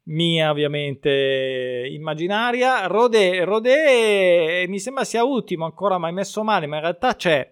mia 0.08 0.50
ovviamente 0.50 1.88
immaginaria. 1.90 2.86
Rode, 2.86 3.44
Rode 3.44 4.66
mi 4.68 4.78
sembra 4.78 5.04
sia 5.04 5.24
ultimo 5.24 5.64
ancora, 5.64 5.96
mai 5.96 6.12
messo 6.12 6.42
male, 6.44 6.66
ma 6.66 6.76
in 6.76 6.82
realtà 6.82 7.16
c'è. 7.16 7.50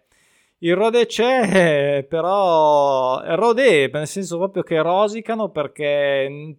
Il 0.59 0.77
Rode 0.77 1.07
c'è, 1.07 2.05
però 2.09 3.23
Rode 3.35 3.89
nel 3.95 4.07
senso 4.07 4.37
proprio 4.37 4.63
che 4.63 4.83
rosicano 4.83 5.49
perché 5.49 6.59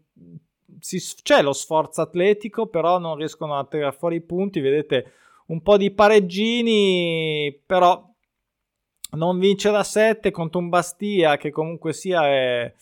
si, 0.80 1.00
c'è 1.22 1.44
lo 1.44 1.54
sforzo 1.54 2.02
atletico, 2.02 2.66
però 2.66 2.98
non 2.98 3.16
riescono 3.16 3.56
a 3.56 3.66
tirare 3.66 3.96
fuori 3.96 4.16
i 4.16 4.22
punti. 4.22 4.60
Vedete 4.60 5.12
un 5.48 5.62
po' 5.62 5.78
di 5.78 5.92
pareggini, 5.92 7.58
però 7.66 8.04
non 9.12 9.40
vince 9.40 9.72
da 9.72 9.84
7 9.84 10.32
contro 10.32 10.60
un 10.60 10.70
Bastia 10.70 11.38
che 11.38 11.52
comunque 11.52 11.94
sia 11.94 12.26
è 12.28 12.74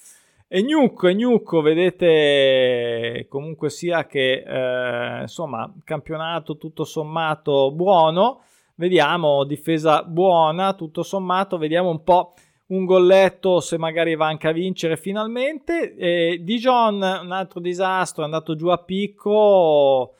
e 0.47 0.61
Gnucco, 0.61 1.07
e 1.07 1.15
Gnucco, 1.15 1.61
vedete 1.61 3.25
comunque 3.27 3.71
sia 3.71 4.05
che 4.05 4.43
eh, 4.45 5.21
insomma 5.21 5.71
campionato 5.83 6.55
tutto 6.57 6.83
sommato 6.85 7.71
buono, 7.71 8.43
vediamo 8.75 9.43
difesa 9.43 10.03
buona 10.03 10.73
tutto 10.73 11.01
sommato, 11.01 11.57
vediamo 11.57 11.89
un 11.89 12.03
po' 12.03 12.33
un 12.67 12.85
golletto 12.85 13.59
se 13.59 13.77
magari 13.77 14.15
va 14.15 14.27
anche 14.27 14.47
a 14.47 14.51
vincere 14.51 14.97
finalmente. 14.97 15.95
E 15.95 16.39
Dijon, 16.41 16.95
un 16.95 17.31
altro 17.31 17.59
disastro, 17.59 18.21
è 18.21 18.25
andato 18.25 18.55
giù 18.55 18.67
a 18.67 18.77
picco, 18.77 20.13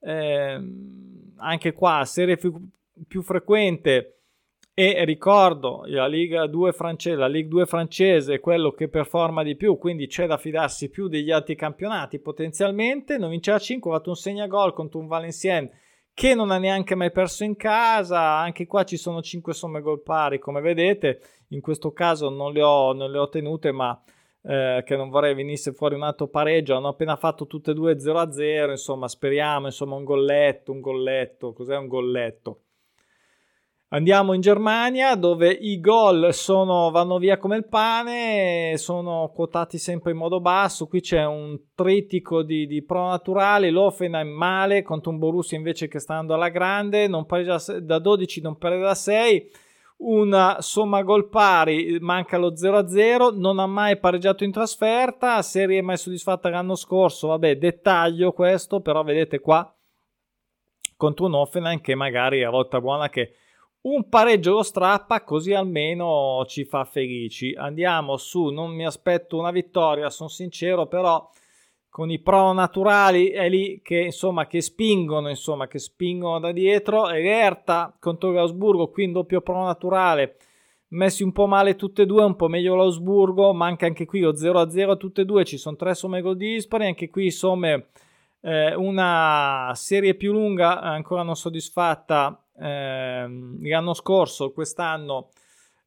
eh, 0.00 0.60
anche 1.38 1.72
qua 1.72 2.04
serie 2.04 2.36
più, 2.36 2.54
più 3.06 3.22
frequente 3.22 4.18
e 4.78 5.04
ricordo 5.04 5.82
la 5.86 6.06
Liga 6.06 6.46
2 6.46 6.72
francese, 6.72 7.16
la 7.16 7.26
Ligue 7.26 7.48
2 7.48 7.66
francese 7.66 8.34
è 8.34 8.40
quello 8.40 8.70
che 8.70 8.86
performa 8.86 9.42
di 9.42 9.56
più, 9.56 9.76
quindi 9.76 10.06
c'è 10.06 10.28
da 10.28 10.36
fidarsi 10.36 10.88
più 10.88 11.08
degli 11.08 11.32
altri 11.32 11.56
campionati 11.56 12.20
potenzialmente. 12.20 13.18
Non 13.18 13.30
vinceva 13.30 13.58
5, 13.58 13.90
ha 13.90 13.94
fatto 13.96 14.10
un 14.10 14.14
segnagol 14.14 14.72
contro 14.74 15.00
un 15.00 15.08
Valenciennes 15.08 15.72
che 16.14 16.36
non 16.36 16.52
ha 16.52 16.58
neanche 16.58 16.94
mai 16.94 17.10
perso 17.10 17.42
in 17.42 17.56
casa. 17.56 18.38
Anche 18.38 18.68
qua 18.68 18.84
ci 18.84 18.96
sono 18.96 19.20
5 19.20 19.52
somme 19.52 19.80
gol 19.80 20.00
pari, 20.00 20.38
come 20.38 20.60
vedete. 20.60 21.22
In 21.48 21.60
questo 21.60 21.90
caso 21.90 22.28
non 22.28 22.52
le 22.52 22.62
ho, 22.62 22.92
non 22.92 23.10
le 23.10 23.18
ho 23.18 23.28
tenute, 23.28 23.72
ma 23.72 24.00
eh, 24.42 24.82
che 24.84 24.96
non 24.96 25.08
vorrei 25.08 25.34
venisse 25.34 25.72
fuori 25.72 25.94
un 25.94 26.02
altro 26.02 26.28
pareggio. 26.28 26.76
Hanno 26.76 26.88
appena 26.88 27.16
fatto 27.16 27.46
tutte 27.46 27.72
e 27.72 27.74
due 27.74 27.96
0-0. 27.96 28.70
Insomma, 28.70 29.08
speriamo, 29.08 29.66
insomma, 29.66 29.96
un 29.96 30.04
golletto, 30.04 30.72
un 30.72 30.80
golletto. 30.80 31.52
Cos'è 31.52 31.76
un 31.76 31.88
golletto? 31.88 32.62
Andiamo 33.90 34.34
in 34.34 34.42
Germania 34.42 35.14
dove 35.14 35.50
i 35.50 35.80
gol 35.80 36.34
sono, 36.34 36.90
vanno 36.90 37.16
via 37.16 37.38
come 37.38 37.56
il 37.56 37.66
pane, 37.66 38.74
sono 38.76 39.32
quotati 39.34 39.78
sempre 39.78 40.10
in 40.10 40.18
modo 40.18 40.42
basso. 40.42 40.86
Qui 40.86 41.00
c'è 41.00 41.24
un 41.24 41.58
trittico 41.74 42.42
di, 42.42 42.66
di 42.66 42.84
pro 42.84 43.08
naturali. 43.08 43.70
L'Offenheim 43.70 44.28
male 44.28 44.82
contro 44.82 45.10
un 45.10 45.16
Borussia 45.16 45.56
invece 45.56 45.88
che 45.88 46.00
sta 46.00 46.12
andando 46.12 46.34
alla 46.34 46.50
grande. 46.50 47.08
Non 47.08 47.24
pareggia 47.24 47.58
da 47.80 47.98
12, 47.98 48.42
non 48.42 48.58
perde 48.58 48.80
da 48.80 48.94
6. 48.94 49.50
Una 49.98 50.60
somma 50.60 51.02
gol 51.02 51.28
pari, 51.28 51.98
manca 52.00 52.38
lo 52.38 52.52
0-0. 52.52 53.36
Non 53.36 53.58
ha 53.58 53.66
mai 53.66 53.98
pareggiato 53.98 54.44
in 54.44 54.52
trasferta. 54.52 55.42
Serie 55.42 55.82
mai 55.82 55.96
soddisfatta 55.96 56.48
l'anno 56.48 56.76
scorso. 56.76 57.28
Vabbè, 57.28 57.56
dettaglio 57.56 58.32
questo, 58.32 58.80
però 58.80 59.02
vedete 59.02 59.40
qua 59.40 59.72
contro 60.98 61.26
un 61.26 61.34
Offenheim 61.34 61.80
che 61.80 61.94
magari 61.94 62.42
a 62.42 62.50
volta 62.50 62.80
buona 62.80 63.08
che 63.08 63.34
un 63.80 64.08
pareggio 64.08 64.54
lo 64.54 64.62
strappa 64.64 65.22
così 65.22 65.54
almeno 65.54 66.44
ci 66.46 66.64
fa 66.64 66.84
felici. 66.84 67.54
Andiamo 67.56 68.16
su, 68.16 68.46
non 68.46 68.74
mi 68.74 68.84
aspetto 68.84 69.38
una 69.38 69.52
vittoria, 69.52 70.10
sono 70.10 70.28
sincero, 70.28 70.86
però 70.86 71.30
con 71.98 72.12
i 72.12 72.20
pro 72.20 72.52
naturali 72.52 73.30
è 73.30 73.48
lì 73.48 73.80
che 73.82 73.98
insomma 73.98 74.46
che 74.46 74.60
spingono, 74.60 75.28
insomma, 75.28 75.66
che 75.66 75.80
spingono 75.80 76.38
da 76.38 76.52
dietro. 76.52 77.10
E 77.10 77.26
Erta 77.26 77.92
contro 77.98 78.30
l'Ausburgo, 78.30 78.88
qui 78.88 79.02
in 79.02 79.10
doppio 79.10 79.40
pro 79.40 79.64
naturale. 79.64 80.36
Messi 80.90 81.24
un 81.24 81.32
po' 81.32 81.48
male 81.48 81.74
tutte 81.74 82.02
e 82.02 82.06
due, 82.06 82.22
un 82.22 82.36
po' 82.36 82.46
meglio 82.46 82.76
l'Ausburgo, 82.76 83.52
manca 83.52 83.86
anche 83.86 84.06
qui 84.06 84.20
lo 84.20 84.30
0-0 84.32 84.96
tutte 84.96 85.22
e 85.22 85.24
due, 85.24 85.44
ci 85.44 85.56
sono 85.56 85.74
tre 85.74 85.96
somme 85.96 86.20
gol 86.20 86.36
dispari, 86.36 86.86
anche 86.86 87.10
qui 87.10 87.32
somme 87.32 87.88
eh, 88.42 88.76
una 88.76 89.72
serie 89.74 90.14
più 90.14 90.30
lunga 90.30 90.80
ancora 90.80 91.24
non 91.24 91.34
soddisfatta 91.34 92.44
ehm, 92.60 93.58
l'anno 93.66 93.94
scorso, 93.94 94.52
quest'anno 94.52 95.30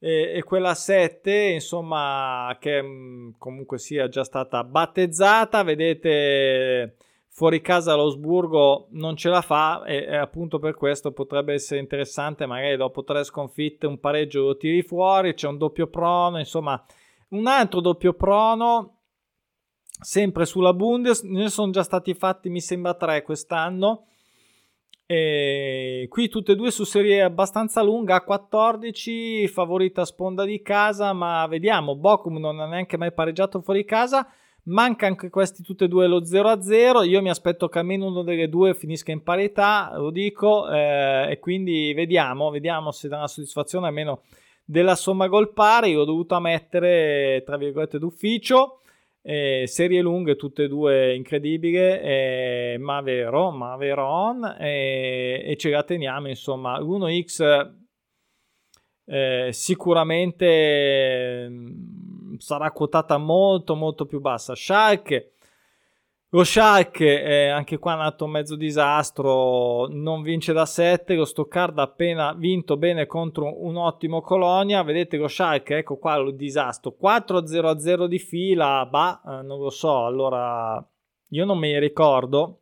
e, 0.03 0.31
e 0.33 0.43
quella 0.43 0.73
7, 0.73 1.31
insomma, 1.31 2.57
che 2.59 2.81
mh, 2.81 2.87
mm, 2.87 3.29
comunque 3.37 3.77
sia 3.77 4.09
già 4.09 4.23
stata 4.23 4.63
battezzata. 4.63 5.61
Vedete, 5.61 6.95
fuori 7.29 7.61
casa 7.61 7.93
l'Osburgo 7.93 8.87
non 8.93 9.15
ce 9.15 9.29
la 9.29 9.41
fa 9.41 9.83
e, 9.83 9.97
e, 9.97 10.15
appunto 10.15 10.57
per 10.57 10.73
questo 10.73 11.11
potrebbe 11.11 11.53
essere 11.53 11.79
interessante. 11.79 12.47
Magari 12.47 12.77
dopo 12.77 13.03
tre 13.03 13.23
sconfitte, 13.23 13.85
un 13.85 13.99
pareggio 13.99 14.41
lo 14.41 14.57
tiri 14.57 14.81
fuori. 14.81 15.35
C'è 15.35 15.47
un 15.47 15.59
doppio 15.59 15.85
prono, 15.85 16.39
insomma, 16.39 16.83
un 17.29 17.45
altro 17.45 17.79
doppio 17.79 18.13
prono. 18.13 18.95
Sempre 20.03 20.45
sulla 20.45 20.73
Bundes, 20.73 21.21
ne 21.21 21.47
sono 21.49 21.71
già 21.71 21.83
stati 21.83 22.15
fatti, 22.15 22.49
mi 22.49 22.59
sembra, 22.59 22.95
tre 22.95 23.21
quest'anno 23.21 24.07
e 25.13 26.07
qui 26.07 26.29
tutte 26.29 26.53
e 26.53 26.55
due 26.55 26.71
su 26.71 26.85
serie 26.85 27.21
abbastanza 27.21 27.81
lunga, 27.81 28.15
a 28.15 28.23
14, 28.23 29.45
favorita 29.49 30.05
sponda 30.05 30.45
di 30.45 30.61
casa, 30.61 31.11
ma 31.11 31.45
vediamo, 31.47 31.97
Bochum 31.97 32.37
non 32.37 32.61
ha 32.61 32.65
neanche 32.65 32.95
mai 32.95 33.11
pareggiato 33.11 33.59
fuori 33.59 33.83
casa, 33.83 34.25
manca 34.67 35.07
anche 35.07 35.29
questi 35.29 35.63
tutte 35.63 35.83
e 35.83 35.87
due 35.89 36.07
lo 36.07 36.21
0-0, 36.21 37.05
io 37.05 37.21
mi 37.21 37.29
aspetto 37.29 37.67
che 37.67 37.79
almeno 37.79 38.05
uno 38.05 38.23
delle 38.23 38.47
due 38.47 38.73
finisca 38.73 39.11
in 39.11 39.21
parità, 39.21 39.91
lo 39.97 40.11
dico, 40.11 40.69
eh, 40.69 41.27
e 41.29 41.39
quindi 41.39 41.91
vediamo, 41.93 42.49
vediamo 42.49 42.91
se 42.91 43.09
dà 43.09 43.17
una 43.17 43.27
soddisfazione 43.27 43.87
almeno 43.87 44.21
della 44.63 44.95
somma 44.95 45.27
gol 45.27 45.51
pari, 45.51 45.91
l'ho 45.91 46.05
dovuta 46.05 46.39
mettere 46.39 47.43
tra 47.45 47.57
virgolette 47.57 47.99
d'ufficio, 47.99 48.79
eh, 49.21 49.63
serie 49.67 50.01
lunghe, 50.01 50.35
tutte 50.35 50.63
e 50.63 50.67
due 50.67 51.13
incredibili, 51.15 51.77
eh, 51.77 52.77
ma 52.79 53.01
vero, 53.01 53.51
ma 53.51 53.75
veron, 53.75 54.43
eh, 54.59 55.43
e 55.45 55.55
ce 55.57 55.69
la 55.69 55.83
teniamo, 55.83 56.27
insomma, 56.27 56.79
1x 56.79 57.79
eh, 59.05 59.49
sicuramente 59.51 61.47
mm, 61.49 62.35
sarà 62.37 62.71
quotata 62.71 63.17
molto 63.17 63.75
molto 63.75 64.05
più 64.05 64.21
bassa. 64.21 64.55
Schalke 64.55 65.33
lo 66.33 66.45
Schalke, 66.45 67.23
eh, 67.23 67.47
anche 67.49 67.77
qua 67.77 67.93
è 67.93 67.97
nato 67.97 68.23
un 68.23 68.31
mezzo 68.31 68.55
disastro, 68.55 69.87
non 69.87 70.21
vince 70.21 70.53
da 70.53 70.65
7, 70.65 71.15
lo 71.15 71.25
Stoccarda 71.25 71.81
ha 71.81 71.85
appena 71.85 72.33
vinto 72.33 72.77
bene 72.77 73.05
contro 73.05 73.65
un 73.65 73.75
ottimo 73.75 74.21
Colonia, 74.21 74.81
vedete 74.81 75.17
lo 75.17 75.27
Schalke, 75.27 75.79
ecco 75.79 75.97
qua 75.97 76.15
il 76.15 76.35
disastro, 76.37 76.95
4-0-0 77.01 78.05
di 78.05 78.17
fila, 78.17 78.85
bah, 78.85 79.21
eh, 79.25 79.41
non 79.43 79.59
lo 79.59 79.69
so, 79.69 80.05
allora 80.05 80.81
io 81.27 81.45
non 81.45 81.59
ne 81.59 81.79
ricordo, 81.79 82.61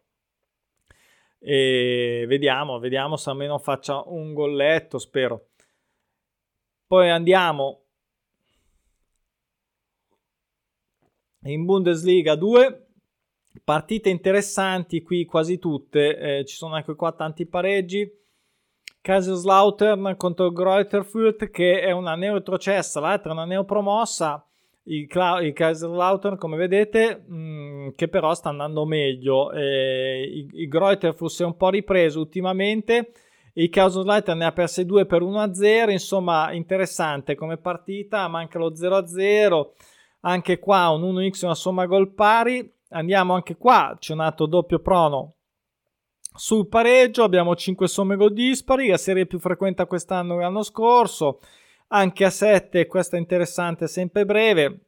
e 1.38 2.25
vediamo, 2.27 2.79
vediamo 2.79 3.17
se 3.17 3.29
almeno 3.29 3.60
faccia 3.60 4.01
un 4.03 4.34
golletto, 4.34 4.97
spero. 4.97 5.49
Poi 6.88 7.10
andiamo 7.10 7.84
in 11.43 11.65
Bundesliga 11.65 12.34
2 12.36 12.88
Partite 13.63 14.10
interessanti 14.10 15.02
qui 15.02 15.26
quasi 15.26 15.60
tutte, 15.60 16.17
eh, 16.17 16.45
ci 16.45 16.56
sono 16.56 16.76
anche 16.76 16.95
qua 16.95 17.12
tanti 17.12 17.45
pareggi. 17.45 18.10
Kaiserslautern 19.02 20.15
contro 20.17 20.52
Greuterfurt 20.52 21.50
che 21.50 21.82
è 21.82 21.91
una 21.91 22.15
neoretrocessa, 22.15 23.00
l'altra 23.00 23.32
è 23.32 23.34
una 23.34 23.45
neopromossa. 23.45 24.43
Il, 24.84 25.08
Cla- 25.08 25.41
il 25.41 25.54
Kaiserslautern 25.54 26.38
come 26.38 26.58
vedete 26.58 27.24
mh, 27.28 27.36
mm, 27.36 27.88
che 27.95 28.08
però 28.08 28.34
sta 28.34 28.50
andando 28.50 28.86
meglio. 28.86 29.52
Eh, 29.52 30.22
il, 30.22 30.50
il 30.52 30.67
Greuterfurt 30.67 31.32
si 31.32 31.43
è 31.43 31.45
un 31.45 31.56
po' 31.56 31.69
ripreso 31.69 32.19
ultimamente. 32.19 33.12
Il 33.54 33.69
Kaiserslautern 33.69 34.38
ne 34.38 34.45
ha 34.45 34.52
perse 34.52 34.86
due 34.86 35.06
per 35.06 35.22
1-0, 35.22 35.89
insomma 35.89 36.52
interessante 36.54 37.36
come 37.36 37.58
partita, 37.58 38.28
manca 38.28 38.60
lo 38.60 38.72
0-0. 38.72 39.69
Anche 40.22 40.60
qua 40.60 40.89
un 40.89 41.15
1x, 41.15 41.45
una 41.45 41.56
somma 41.56 41.86
gol 41.86 42.13
pari 42.13 42.78
Andiamo 42.89 43.34
anche 43.34 43.56
qua, 43.56 43.95
c'è 43.99 44.13
un 44.13 44.19
altro 44.21 44.45
doppio 44.45 44.80
prono 44.80 45.36
sul 46.39 46.67
pareggio, 46.67 47.23
abbiamo 47.23 47.56
5 47.56 47.88
somme 47.88 48.15
gol 48.15 48.34
dispari, 48.34 48.88
la 48.88 48.97
serie 48.97 49.25
più 49.25 49.39
frequente 49.39 49.86
quest'anno 49.86 50.36
che 50.36 50.41
l'anno 50.41 50.63
scorso, 50.63 51.41
anche 51.88 52.23
a 52.23 52.30
7, 52.30 52.86
questa 52.88 53.17
è 53.17 53.19
interessante, 53.19 53.88
sempre 53.88 54.25
breve. 54.25 54.80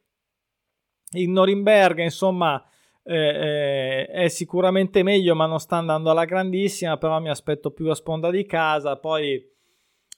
Il 1.10 1.28
Norimberga, 1.28 2.02
insomma, 2.02 2.64
eh, 3.02 3.14
eh, 3.14 4.06
è 4.06 4.28
sicuramente 4.28 5.02
meglio, 5.02 5.34
ma 5.34 5.46
non 5.46 5.58
sta 5.58 5.76
andando 5.76 6.10
alla 6.10 6.24
grandissima, 6.24 6.96
però 6.96 7.20
mi 7.20 7.28
aspetto 7.28 7.70
più 7.70 7.84
la 7.84 7.94
sponda 7.94 8.30
di 8.30 8.46
casa, 8.46 8.96
poi 8.96 9.46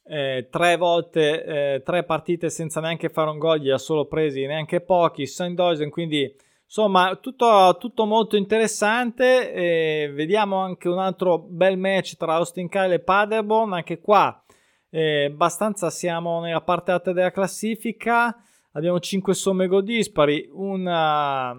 eh, 0.04 0.46
tre 0.50 0.76
volte, 0.76 1.44
eh, 1.44 1.82
tre 1.82 2.04
partite 2.04 2.50
senza 2.50 2.80
neanche 2.80 3.08
fare 3.08 3.30
un 3.30 3.38
gol, 3.38 3.58
gli 3.58 3.70
ha 3.70 3.78
solo 3.78 4.06
presi 4.06 4.46
neanche 4.46 4.82
pochi, 4.82 5.26
Saint-Doisen, 5.26 5.90
quindi 5.90 6.32
Insomma, 6.76 7.14
tutto, 7.14 7.76
tutto 7.78 8.04
molto 8.04 8.34
interessante. 8.34 9.52
Eh, 9.52 10.10
vediamo 10.12 10.56
anche 10.56 10.88
un 10.88 10.98
altro 10.98 11.38
bel 11.38 11.78
match 11.78 12.16
tra 12.16 12.34
Austin 12.34 12.68
Kyle 12.68 12.94
e 12.94 12.98
Paderborn. 12.98 13.74
Anche 13.74 14.00
qua, 14.00 14.42
eh, 14.90 15.26
abbastanza 15.26 15.88
siamo 15.90 16.40
nella 16.40 16.62
parte 16.62 16.90
alta 16.90 17.12
della 17.12 17.30
classifica. 17.30 18.36
Abbiamo 18.72 18.98
5 18.98 19.34
somme 19.34 19.68
gol 19.68 19.84
dispari, 19.84 20.48
una 20.50 21.56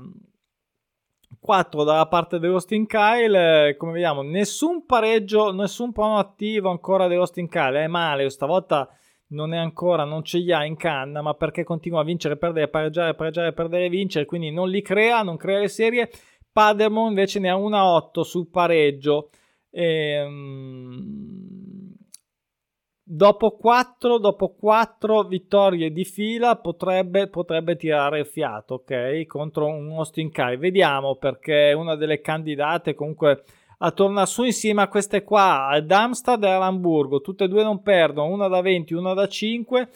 4 1.40 1.84
dalla 1.86 2.08
parte 2.08 2.38
dell'Austin 2.38 2.86
Kyle. 2.86 3.70
Eh, 3.70 3.78
come 3.78 3.94
vediamo, 3.94 4.22
nessun 4.22 4.86
pareggio, 4.86 5.54
nessun 5.54 5.94
prono 5.94 6.18
attivo 6.18 6.70
ancora 6.70 7.08
dell'Austin 7.08 7.48
Kyle. 7.48 7.86
È 7.86 7.88
male, 7.88 8.30
stavolta 8.30 8.90
non 9.28 9.54
è 9.54 9.58
ancora, 9.58 10.04
non 10.04 10.24
ce 10.24 10.40
li 10.40 10.52
ha 10.52 10.66
in 10.66 10.76
canna, 10.76 11.22
ma 11.22 11.34
perché 11.34 11.64
continua 11.64 12.02
a 12.02 12.04
vincere, 12.04 12.38
perdere, 12.38 12.68
pareggiare, 12.68 13.16
pareggiare, 13.16 13.54
perdere, 13.54 13.90
vincere, 13.90 14.26
quindi 14.26 14.52
non 14.52 14.70
li 14.70 14.82
crea, 14.82 15.24
non 15.24 15.38
crea 15.38 15.60
le 15.60 15.68
serie. 15.68 16.10
Padermo 16.52 17.08
invece 17.08 17.40
ne 17.40 17.50
ha 17.50 17.56
una 17.56 17.86
8 17.86 18.24
sul 18.24 18.50
pareggio. 18.50 19.30
Ehm, 19.72 21.46
dopo 23.04 23.52
4, 23.58 24.18
dopo 24.20 24.56
4 24.56 25.24
vittorie 25.24 25.92
di 25.92 26.06
fila 26.06 26.56
potrebbe, 26.58 27.28
potrebbe 27.28 27.76
tirare 27.76 28.20
il 28.20 28.26
fiato, 28.26 28.76
ok? 28.76 29.26
Contro 29.26 29.68
un 29.68 29.92
Austin 29.92 30.32
Kai. 30.32 30.58
Vediamo 30.58 31.16
perché 31.18 31.72
è 31.72 31.74
una 31.74 31.96
delle 31.96 32.22
candidate 32.22 32.94
comunque 32.94 33.44
a 33.80 33.92
tornare 33.92 34.28
su 34.28 34.44
insieme 34.44 34.82
a 34.82 34.88
queste 34.88 35.24
qua, 35.24 35.68
al 35.68 35.86
Darmstadt 35.86 36.44
e 36.44 36.50
all'Hamburgo. 36.50 37.22
Tutte 37.22 37.46
e 37.46 37.48
due 37.48 37.64
non 37.64 37.82
perdono, 37.82 38.34
una 38.34 38.48
da 38.48 38.62
20, 38.62 38.94
una 38.94 39.14
da 39.14 39.28
5. 39.28 39.90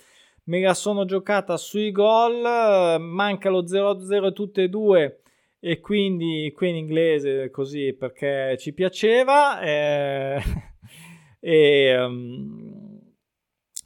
Me 0.46 0.62
la 0.62 0.74
sono 0.74 1.06
giocata 1.06 1.58
sui 1.58 1.92
gol, 1.92 3.00
manca 3.00 3.50
lo 3.50 3.64
0-0 3.64 4.34
tutte 4.34 4.64
e 4.64 4.70
due 4.70 5.22
e 5.60 5.82
quindi 5.82 6.52
qui 6.56 6.70
in 6.70 6.76
inglese 6.78 7.50
così 7.50 7.94
perché 7.94 8.58
ci 8.58 8.74
piaceva 8.74 9.60
eh, 9.60 10.42
e 11.40 12.02
um, 12.02 12.98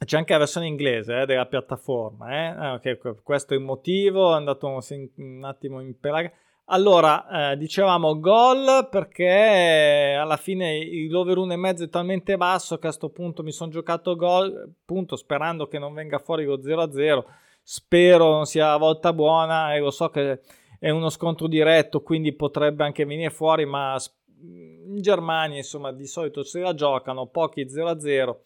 c'è 0.04 0.16
anche 0.16 0.32
la 0.32 0.38
versione 0.38 0.68
inglese 0.68 1.22
eh, 1.22 1.26
della 1.26 1.46
piattaforma 1.46 2.30
eh? 2.30 2.46
ah, 2.46 2.72
okay, 2.74 2.96
questo 3.22 3.54
è 3.54 3.56
il 3.56 3.62
motivo 3.62 4.32
è 4.32 4.36
andato 4.36 4.68
un, 4.68 5.44
attimo 5.44 5.80
in 5.80 5.98
pelaga 5.98 6.30
allora, 6.66 7.52
eh, 7.52 7.56
dicevamo 7.58 8.18
gol 8.18 8.88
perché 8.90 10.16
alla 10.18 10.38
fine 10.38 10.82
l'over 11.10 11.36
1,5 11.36 11.84
è 11.84 11.88
talmente 11.90 12.38
basso 12.38 12.78
che 12.78 12.86
a 12.86 12.88
questo 12.88 13.10
punto 13.10 13.42
mi 13.42 13.52
sono 13.52 13.70
giocato 13.70 14.16
gol, 14.16 14.74
appunto 14.80 15.16
sperando 15.16 15.66
che 15.68 15.78
non 15.78 15.92
venga 15.92 16.18
fuori 16.18 16.44
lo 16.46 16.56
0-0. 16.56 17.22
Spero 17.62 18.30
non 18.30 18.46
sia 18.46 18.68
la 18.68 18.76
volta 18.78 19.12
buona 19.12 19.74
e 19.74 19.80
lo 19.80 19.90
so 19.90 20.08
che 20.08 20.40
è 20.78 20.88
uno 20.88 21.10
scontro 21.10 21.48
diretto, 21.48 22.02
quindi 22.02 22.32
potrebbe 22.32 22.82
anche 22.84 23.04
venire 23.04 23.30
fuori, 23.30 23.66
ma 23.66 23.98
in 24.40 25.00
Germania 25.00 25.58
insomma 25.58 25.92
di 25.92 26.06
solito 26.06 26.42
se 26.44 26.60
la 26.60 26.74
giocano, 26.74 27.26
pochi 27.26 27.66
0-0. 27.66 28.36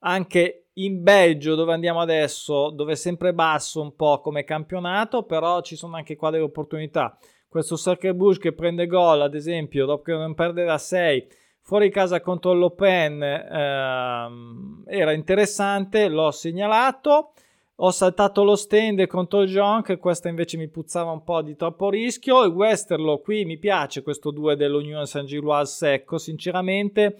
Anche 0.00 0.66
in 0.74 1.02
Belgio 1.02 1.54
dove 1.54 1.72
andiamo 1.72 2.00
adesso, 2.00 2.68
dove 2.68 2.92
è 2.92 2.96
sempre 2.96 3.32
basso 3.32 3.80
un 3.80 3.96
po' 3.96 4.20
come 4.20 4.44
campionato, 4.44 5.22
però 5.22 5.62
ci 5.62 5.76
sono 5.76 5.96
anche 5.96 6.14
qua 6.14 6.28
delle 6.28 6.42
opportunità 6.42 7.16
questo 7.54 7.76
Bush 8.14 8.38
che 8.38 8.52
prende 8.52 8.88
gol, 8.88 9.22
ad 9.22 9.36
esempio, 9.36 9.86
dopo 9.86 10.02
che 10.02 10.12
non 10.12 10.34
perde 10.34 10.64
da 10.64 10.76
6 10.76 11.28
fuori 11.60 11.88
casa 11.88 12.20
contro 12.20 12.52
l'Open, 12.52 13.22
ehm, 13.22 14.82
era 14.88 15.12
interessante, 15.12 16.08
l'ho 16.08 16.32
segnalato. 16.32 17.30
Ho 17.76 17.92
saltato 17.92 18.42
lo 18.42 18.56
stand 18.56 19.06
contro 19.06 19.42
il 19.42 19.82
che 19.84 19.98
questa 19.98 20.28
invece 20.28 20.56
mi 20.56 20.66
puzzava 20.66 21.12
un 21.12 21.22
po' 21.22 21.42
di 21.42 21.54
troppo 21.54 21.90
rischio. 21.90 22.42
Il 22.42 22.50
Westerlo 22.50 23.18
qui 23.18 23.44
mi 23.44 23.58
piace 23.58 24.02
questo 24.02 24.32
2 24.32 24.56
dell'Unione 24.56 25.06
San 25.06 25.24
Giloise 25.24 25.72
secco, 25.72 26.18
sinceramente. 26.18 27.16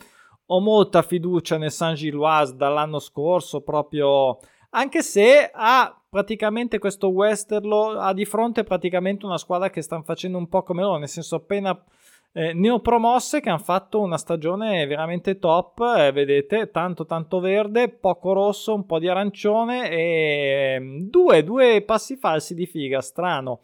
Ho 0.46 0.60
molta 0.60 1.02
fiducia 1.02 1.58
nel 1.58 1.70
San 1.70 1.94
Giloise 1.94 2.56
dall'anno 2.56 2.98
scorso, 2.98 3.62
proprio 3.62 4.38
anche 4.76 5.02
se 5.02 5.50
ha 5.52 6.02
praticamente 6.08 6.78
questo 6.78 7.08
Westerlo 7.08 7.98
ha 7.98 8.12
di 8.12 8.24
fronte 8.24 8.64
praticamente 8.64 9.24
una 9.24 9.38
squadra 9.38 9.70
che 9.70 9.82
stanno 9.82 10.02
facendo 10.02 10.36
un 10.38 10.48
po' 10.48 10.62
come 10.62 10.82
loro, 10.82 10.98
nel 10.98 11.08
senso 11.08 11.36
appena 11.36 11.80
eh, 12.32 12.52
neopromosse 12.52 13.40
che 13.40 13.48
hanno 13.48 13.58
fatto 13.58 14.00
una 14.00 14.18
stagione 14.18 14.86
veramente 14.86 15.38
top, 15.38 15.80
eh, 15.96 16.10
vedete, 16.10 16.70
tanto 16.72 17.06
tanto 17.06 17.38
verde, 17.38 17.88
poco 17.88 18.32
rosso, 18.32 18.74
un 18.74 18.84
po' 18.86 18.98
di 18.98 19.08
arancione 19.08 19.88
e 19.90 20.76
mm, 20.80 20.98
due, 21.02 21.44
due 21.44 21.82
passi 21.82 22.16
falsi 22.16 22.54
di 22.54 22.66
figa, 22.66 23.00
strano. 23.00 23.60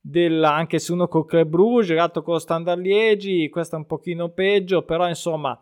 Del, 0.00 0.42
anche 0.42 0.78
se 0.78 0.92
uno 0.92 1.06
con 1.06 1.24
Club 1.24 1.48
Brugge, 1.48 1.88
girato 1.88 2.22
con 2.22 2.34
lo 2.34 2.40
Standard 2.40 2.80
Liegi, 2.80 3.48
questo 3.48 3.76
è 3.76 3.78
un 3.78 3.86
pochino 3.86 4.30
peggio, 4.30 4.82
però 4.82 5.06
insomma, 5.06 5.60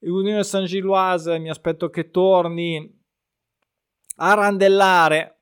l'Unione 0.00 0.44
San 0.44 0.64
Giloise 0.66 1.38
mi 1.38 1.50
aspetto 1.50 1.88
che 1.88 2.10
torni 2.10 2.97
a 4.18 4.34
randellare 4.34 5.38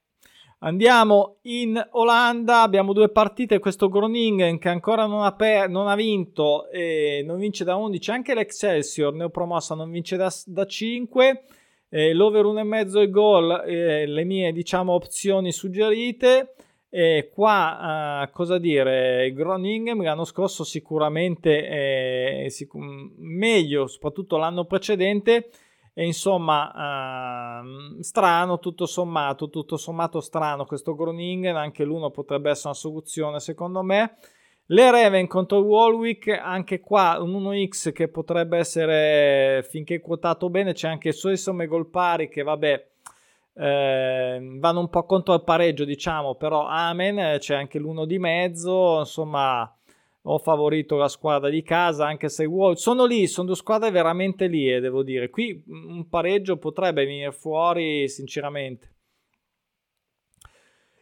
Andiamo 0.60 1.36
in 1.42 1.80
Olanda, 1.92 2.62
abbiamo 2.62 2.94
due 2.94 3.10
partite, 3.10 3.58
questo 3.58 3.90
Groningen 3.90 4.58
che 4.58 4.70
ancora 4.70 5.04
non 5.04 5.22
ha, 5.22 5.32
per, 5.32 5.68
non 5.68 5.86
ha 5.86 5.94
vinto 5.94 6.70
e 6.70 7.22
non 7.26 7.38
vince 7.38 7.62
da 7.62 7.76
11, 7.76 8.10
anche 8.10 8.34
l'Excelsior 8.34 9.12
neopromossa 9.12 9.74
non 9.74 9.90
vince 9.90 10.16
da, 10.16 10.32
da 10.46 10.64
5, 10.64 11.42
eh, 11.90 12.14
l'over 12.14 12.46
1,5 12.46 12.98
e 12.98 13.10
gol, 13.10 13.64
eh, 13.66 14.06
le 14.06 14.24
mie 14.24 14.50
diciamo 14.52 14.92
opzioni 14.92 15.52
suggerite. 15.52 16.54
E 16.88 17.30
qua 17.32 18.22
uh, 18.24 18.32
cosa 18.32 18.56
dire? 18.58 19.30
Groningen 19.34 19.98
l'anno 19.98 20.24
scorso 20.24 20.64
sicuramente 20.64 22.44
eh, 22.44 22.50
sic- 22.50 22.72
meglio, 22.74 23.86
soprattutto 23.86 24.38
l'anno 24.38 24.64
precedente 24.64 25.50
e 25.98 26.04
insomma 26.04 27.62
uh, 27.62 28.02
strano 28.02 28.58
tutto 28.58 28.84
sommato 28.84 29.48
tutto 29.48 29.78
sommato 29.78 30.20
strano 30.20 30.66
questo 30.66 30.94
Groningen 30.94 31.56
anche 31.56 31.84
l'uno 31.84 32.10
potrebbe 32.10 32.50
essere 32.50 32.68
una 32.68 32.76
soluzione 32.76 33.40
secondo 33.40 33.82
me. 33.82 34.16
Le 34.66 34.90
Raven 34.90 35.26
contro 35.26 35.60
Warwick 35.60 36.28
anche 36.28 36.80
qua 36.80 37.16
un 37.18 37.32
1x 37.42 37.92
che 37.92 38.08
potrebbe 38.08 38.58
essere 38.58 39.66
finché 39.70 40.00
quotato 40.00 40.50
bene 40.50 40.74
c'è 40.74 40.88
anche 40.88 41.12
sue 41.12 41.38
somme 41.38 41.66
gol 41.66 41.88
pari 41.88 42.28
che 42.28 42.42
vabbè 42.42 42.88
eh, 43.54 44.38
vanno 44.58 44.80
un 44.80 44.90
po' 44.90 45.04
contro 45.04 45.32
il 45.32 45.44
pareggio 45.44 45.86
diciamo 45.86 46.34
però 46.34 46.66
amen 46.66 47.38
c'è 47.38 47.54
anche 47.54 47.78
l'uno 47.78 48.04
di 48.04 48.18
mezzo 48.18 48.98
insomma 48.98 49.74
ho 50.28 50.38
favorito 50.38 50.96
la 50.96 51.08
squadra 51.08 51.48
di 51.48 51.62
casa, 51.62 52.06
anche 52.06 52.28
se 52.28 52.44
Wolves 52.44 52.80
sono 52.80 53.04
lì, 53.04 53.26
sono 53.28 53.46
due 53.48 53.56
squadre 53.56 53.90
veramente 53.90 54.46
lì, 54.48 54.72
eh, 54.72 54.80
devo 54.80 55.02
dire. 55.02 55.30
Qui 55.30 55.64
un 55.68 56.08
pareggio 56.08 56.56
potrebbe 56.56 57.04
venire 57.04 57.30
fuori, 57.30 58.08
sinceramente. 58.08 58.94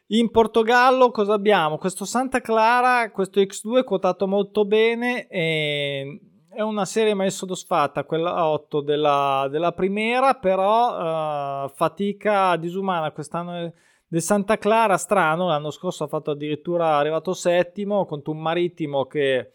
In 0.08 0.30
Portogallo 0.30 1.10
cosa 1.10 1.32
abbiamo? 1.32 1.78
Questo 1.78 2.04
Santa 2.04 2.40
Clara, 2.40 3.10
questo 3.10 3.40
X2 3.40 3.78
è 3.78 3.84
quotato 3.84 4.26
molto 4.26 4.66
bene 4.66 5.26
e 5.28 6.20
è 6.50 6.60
una 6.60 6.84
serie 6.84 7.14
mai 7.14 7.30
soddisfatta, 7.30 8.04
quella 8.04 8.46
8 8.46 8.82
della, 8.82 9.48
della 9.50 9.72
primera, 9.72 10.34
però 10.34 11.64
uh, 11.64 11.68
fatica 11.70 12.56
disumana 12.56 13.10
quest'anno 13.10 13.72
del 14.14 14.22
Santa 14.22 14.59
Clara, 14.59 14.96
strano, 14.96 15.48
l'anno 15.48 15.72
scorso 15.72 16.05
ha 16.05 16.07
fatto 16.07 16.31
addirittura 16.31 16.98
arrivato 16.98 17.33
settimo 17.33 18.05
contro 18.05 18.31
un 18.31 18.40
marittimo 18.40 19.07
che 19.07 19.50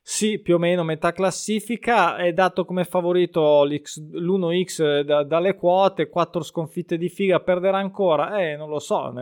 sì, 0.00 0.38
più 0.38 0.54
o 0.54 0.58
meno 0.58 0.84
metà 0.84 1.12
classifica, 1.12 2.16
è 2.16 2.32
dato 2.32 2.64
come 2.64 2.84
favorito 2.84 3.62
l'1x 3.64 5.00
da, 5.00 5.22
dalle 5.22 5.54
quote, 5.54 6.08
4 6.08 6.42
sconfitte 6.42 6.96
di 6.96 7.10
figa, 7.10 7.40
perderà 7.40 7.76
ancora? 7.76 8.38
Eh, 8.40 8.56
non 8.56 8.70
lo 8.70 8.78
so, 8.78 9.12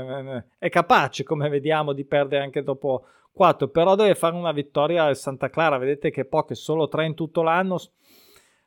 è 0.57 0.69
capace 0.69 1.25
come 1.25 1.49
vediamo 1.49 1.93
di 1.93 2.05
perdere 2.05 2.45
anche 2.45 2.63
dopo 2.63 3.07
4, 3.33 3.67
però 3.67 3.97
deve 3.97 4.15
fare 4.15 4.37
una 4.37 4.53
vittoria 4.53 5.05
al 5.05 5.17
Santa 5.17 5.51
Clara, 5.51 5.77
vedete 5.77 6.13
che 6.13 6.25
poche, 6.25 6.55
solo 6.55 6.87
3 6.87 7.05
in 7.07 7.15
tutto 7.15 7.43
l'anno, 7.43 7.81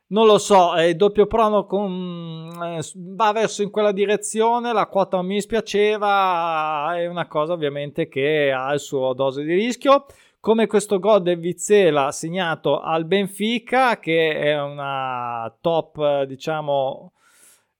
non 0.08 0.28
lo 0.28 0.38
so, 0.38 0.74
il 0.80 0.96
doppio 0.96 1.26
prono 1.26 1.66
con, 1.66 2.52
eh, 2.62 2.82
va 2.96 3.32
verso 3.32 3.64
in 3.64 3.72
quella 3.72 3.92
direzione, 3.92 4.72
la 4.72 4.86
quota 4.86 5.22
mi 5.24 5.36
dispiaceva, 5.36 6.94
è 6.96 7.08
una 7.08 7.28
cosa 7.28 7.54
ovviamente 7.54 8.08
che 8.08 8.52
ha 8.52 8.72
il 8.74 8.80
suo 8.80 9.14
dose 9.14 9.44
di 9.44 9.54
rischio, 9.54 10.06
come 10.40 10.68
questo 10.68 11.00
gol 11.00 11.24
del 11.24 11.40
Vizela 11.40 12.12
segnato 12.12 12.80
al 12.80 13.06
Benfica, 13.06 13.98
che 13.98 14.40
è 14.40 14.62
una 14.62 15.52
top, 15.60 16.24
diciamo, 16.26 17.14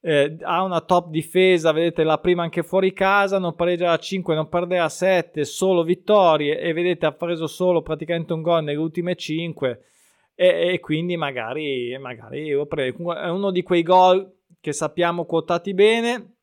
eh, 0.00 0.36
ha 0.42 0.62
una 0.64 0.80
top 0.80 1.08
difesa, 1.10 1.70
vedete 1.70 2.02
la 2.02 2.18
prima 2.18 2.42
anche 2.42 2.64
fuori 2.64 2.92
casa, 2.92 3.38
non 3.38 3.54
pareggia 3.54 3.92
a 3.92 3.98
5, 3.98 4.34
non 4.34 4.48
perde 4.48 4.78
a 4.80 4.88
7, 4.88 5.44
solo 5.44 5.84
vittorie 5.84 6.58
e 6.58 6.72
vedete 6.72 7.06
ha 7.06 7.12
preso 7.12 7.46
solo 7.46 7.82
praticamente 7.82 8.32
un 8.32 8.42
gol 8.42 8.64
nelle 8.64 8.78
ultime 8.78 9.14
5 9.14 9.80
e, 10.38 10.74
e 10.74 10.80
quindi 10.80 11.16
magari, 11.16 11.96
magari 11.98 12.42
io 12.42 12.66
prendo. 12.66 13.14
È 13.16 13.28
uno 13.28 13.50
di 13.50 13.62
quei 13.62 13.82
gol 13.82 14.30
che 14.60 14.72
sappiamo 14.72 15.24
quotati 15.24 15.74
bene. 15.74 16.34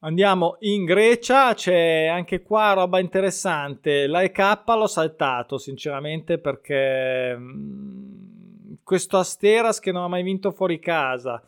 Andiamo 0.00 0.58
in 0.60 0.84
Grecia, 0.84 1.54
c'è 1.54 2.06
anche 2.06 2.42
qua 2.42 2.74
roba 2.74 3.00
interessante. 3.00 4.06
L'AEK 4.06 4.62
l'ho 4.66 4.86
saltato 4.86 5.56
sinceramente 5.56 6.38
perché 6.38 7.34
mm, 7.36 8.74
questo 8.84 9.16
Asteras 9.16 9.80
che 9.80 9.90
non 9.90 10.04
ha 10.04 10.08
mai 10.08 10.22
vinto 10.22 10.52
fuori 10.52 10.78
casa 10.78 11.42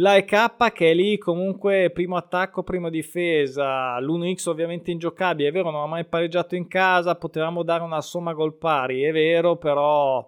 L'AEK 0.00 0.72
che 0.72 0.92
è 0.92 0.94
lì 0.94 1.18
comunque 1.18 1.90
primo 1.90 2.16
attacco, 2.16 2.62
prima 2.62 2.88
difesa, 2.88 3.98
l'1x 3.98 4.48
ovviamente 4.48 4.92
ingiocabile, 4.92 5.48
è 5.48 5.52
vero, 5.52 5.70
non 5.70 5.82
ha 5.82 5.86
mai 5.86 6.04
pareggiato 6.04 6.54
in 6.54 6.68
casa, 6.68 7.16
potevamo 7.16 7.64
dare 7.64 7.82
una 7.82 8.00
somma 8.00 8.32
gol 8.32 8.54
pari, 8.54 9.02
è 9.02 9.10
vero, 9.10 9.56
però 9.56 10.24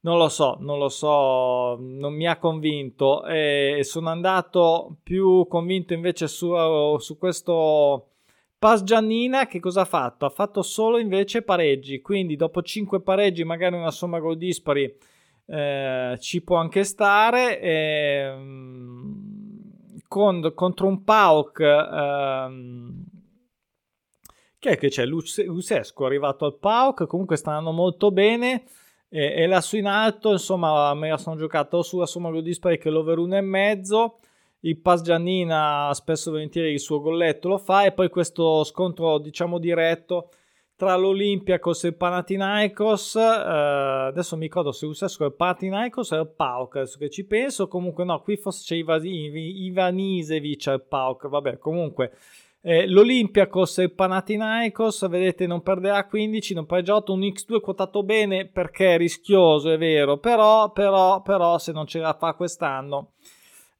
non 0.00 0.18
lo 0.18 0.28
so, 0.28 0.58
non 0.60 0.78
lo 0.78 0.90
so, 0.90 1.78
non 1.80 2.12
mi 2.12 2.26
ha 2.26 2.36
convinto 2.36 3.24
e 3.24 3.80
sono 3.82 4.10
andato 4.10 4.98
più 5.02 5.46
convinto 5.48 5.94
invece 5.94 6.28
su, 6.28 6.52
su 6.98 7.16
questo 7.16 8.10
Pas 8.58 8.82
Giannina 8.82 9.46
che 9.46 9.58
cosa 9.58 9.82
ha 9.82 9.86
fatto? 9.86 10.26
Ha 10.26 10.30
fatto 10.30 10.60
solo 10.60 10.98
invece 10.98 11.40
pareggi, 11.40 12.02
quindi 12.02 12.36
dopo 12.36 12.60
5 12.60 13.00
pareggi 13.00 13.42
magari 13.42 13.74
una 13.74 13.90
somma 13.90 14.18
gol 14.18 14.36
dispari 14.36 14.94
eh, 15.46 16.16
ci 16.20 16.42
può 16.42 16.56
anche 16.56 16.84
stare. 16.84 17.60
Eh, 17.60 18.34
con, 20.14 20.52
contro 20.54 20.86
un 20.86 21.02
Pauk 21.02 21.58
ehm, 21.58 23.04
che 24.60 24.70
è 24.70 24.76
che 24.76 24.88
c'è 24.88 25.04
Lucesco 25.04 26.04
arrivato 26.04 26.44
al 26.44 26.56
Pauk 26.56 27.06
comunque 27.06 27.34
sta 27.34 27.50
andando 27.50 27.72
molto 27.72 28.12
bene 28.12 28.62
e, 29.08 29.42
e 29.42 29.46
lassù 29.48 29.76
in 29.76 29.86
alto 29.86 30.30
insomma 30.30 30.94
me 30.94 31.10
la 31.10 31.16
sono 31.16 31.34
giocato 31.34 31.82
sulla 31.82 32.06
somma 32.06 32.30
gol 32.30 32.42
dispari 32.42 32.78
che 32.78 32.90
l'over 32.90 33.18
1,5 33.18 34.10
il 34.60 34.78
Pas 34.78 35.02
Giannina 35.02 35.90
spesso 35.94 36.28
e 36.28 36.32
volentieri 36.32 36.72
il 36.72 36.80
suo 36.80 37.00
golletto 37.00 37.48
lo 37.48 37.58
fa 37.58 37.84
e 37.84 37.90
poi 37.90 38.08
questo 38.08 38.62
scontro 38.62 39.18
diciamo 39.18 39.58
diretto 39.58 40.30
tra 40.76 40.96
l'Olympiakos 40.96 41.84
e 41.84 41.88
il 41.88 41.96
Panathinaikos. 41.96 43.16
Eh, 43.16 43.20
adesso 43.20 44.36
mi 44.36 44.42
ricordo 44.42 44.72
se 44.72 44.86
usassero 44.86 45.26
il 45.26 45.34
Panathinaikos 45.34 46.10
o 46.10 46.20
il 46.20 46.32
Pauk, 46.34 46.76
adesso 46.76 46.98
che 46.98 47.10
ci 47.10 47.24
penso. 47.24 47.68
Comunque 47.68 48.04
no, 48.04 48.20
qui 48.20 48.36
forse 48.36 48.64
c'è 48.64 48.74
Iva, 48.74 48.98
Ivanisevic 49.02 50.66
al 50.68 50.84
Pauk, 50.84 51.28
vabbè, 51.28 51.58
comunque. 51.58 52.12
Eh, 52.60 52.88
L'Olympiakos 52.88 53.78
e 53.78 53.82
il 53.84 53.92
Panathinaikos, 53.92 55.06
vedete, 55.08 55.46
non 55.46 55.62
perderà 55.62 56.06
15, 56.06 56.54
non 56.54 56.66
pareggia 56.66 56.96
8, 56.96 57.12
un 57.12 57.20
X2 57.20 57.60
quotato 57.60 58.02
bene 58.02 58.46
perché 58.46 58.94
è 58.94 58.96
rischioso, 58.96 59.70
è 59.70 59.76
vero, 59.76 60.16
però, 60.16 60.72
però, 60.72 61.20
però 61.20 61.58
se 61.58 61.72
non 61.72 61.86
ce 61.86 61.98
la 61.98 62.14
fa 62.14 62.32
quest'anno 62.32 63.13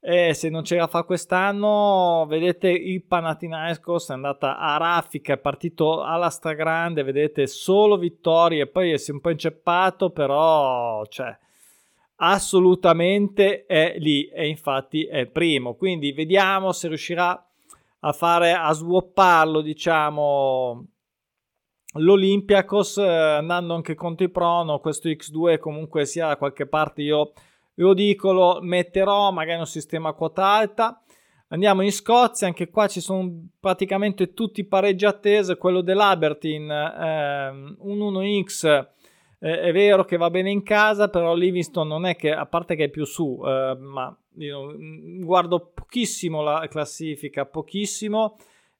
e 0.07 0.35
se 0.35 0.49
non 0.49 0.63
ce 0.63 0.75
la 0.75 0.85
fa 0.85 1.01
quest'anno, 1.01 2.27
vedete 2.29 2.69
il 2.69 3.03
Panathinaikos 3.03 4.09
è 4.09 4.13
andata 4.13 4.59
a 4.59 4.77
raffica, 4.77 5.33
è 5.33 5.37
partito 5.39 6.03
alla 6.03 6.29
stragrande, 6.29 7.01
vedete 7.01 7.47
solo 7.47 7.97
vittorie, 7.97 8.67
poi 8.67 8.99
si 8.99 9.09
è 9.09 9.13
un 9.15 9.19
po' 9.19 9.31
inceppato, 9.31 10.11
però 10.11 11.03
cioè, 11.07 11.35
assolutamente 12.17 13.65
è 13.65 13.95
lì 13.97 14.27
e 14.27 14.47
infatti 14.47 15.05
è 15.05 15.25
primo. 15.25 15.73
Quindi 15.73 16.11
vediamo 16.11 16.71
se 16.71 16.87
riuscirà 16.87 17.43
a 18.01 18.11
fare 18.11 18.53
a 18.53 18.71
swapparlo, 18.73 19.61
diciamo 19.61 20.85
l'Olympiakos 21.93 22.97
eh, 22.97 23.07
andando 23.07 23.73
anche 23.73 23.95
contro 23.95 24.23
i 24.23 24.29
Prono, 24.29 24.79
questo 24.79 25.09
X2 25.09 25.57
comunque 25.57 26.05
sia 26.05 26.27
da 26.27 26.37
qualche 26.37 26.67
parte 26.67 27.01
io 27.01 27.31
lo 27.75 27.93
dico, 27.93 28.31
lo 28.31 28.59
metterò 28.61 29.31
magari 29.31 29.59
un 29.59 29.65
sistema 29.65 30.09
a 30.09 30.13
quota 30.13 30.45
alta. 30.45 31.01
Andiamo 31.49 31.83
in 31.83 31.91
Scozia, 31.91 32.47
anche 32.47 32.69
qua 32.69 32.87
ci 32.87 33.01
sono 33.01 33.47
praticamente 33.59 34.33
tutti 34.33 34.61
i 34.61 34.65
pareggi 34.65 35.05
attesi. 35.05 35.55
Quello 35.57 35.81
dell'Abertin, 35.81 36.69
ehm, 36.69 37.75
un 37.79 37.99
1x, 37.99 38.65
eh, 39.39 39.59
è 39.61 39.71
vero 39.71 40.05
che 40.05 40.17
va 40.17 40.29
bene 40.29 40.49
in 40.49 40.63
casa, 40.63 41.07
però 41.09 41.35
Livingston 41.35 41.87
non 41.87 42.05
è 42.05 42.15
che, 42.15 42.31
a 42.31 42.45
parte 42.45 42.75
che 42.75 42.85
è 42.85 42.89
più 42.89 43.05
su, 43.05 43.41
eh, 43.45 43.75
ma 43.79 44.15
io 44.37 44.73
mm, 44.75 45.21
guardo 45.21 45.71
pochissimo 45.73 46.41
la 46.41 46.67
classifica, 46.67 47.45
pochissimo. 47.45 48.37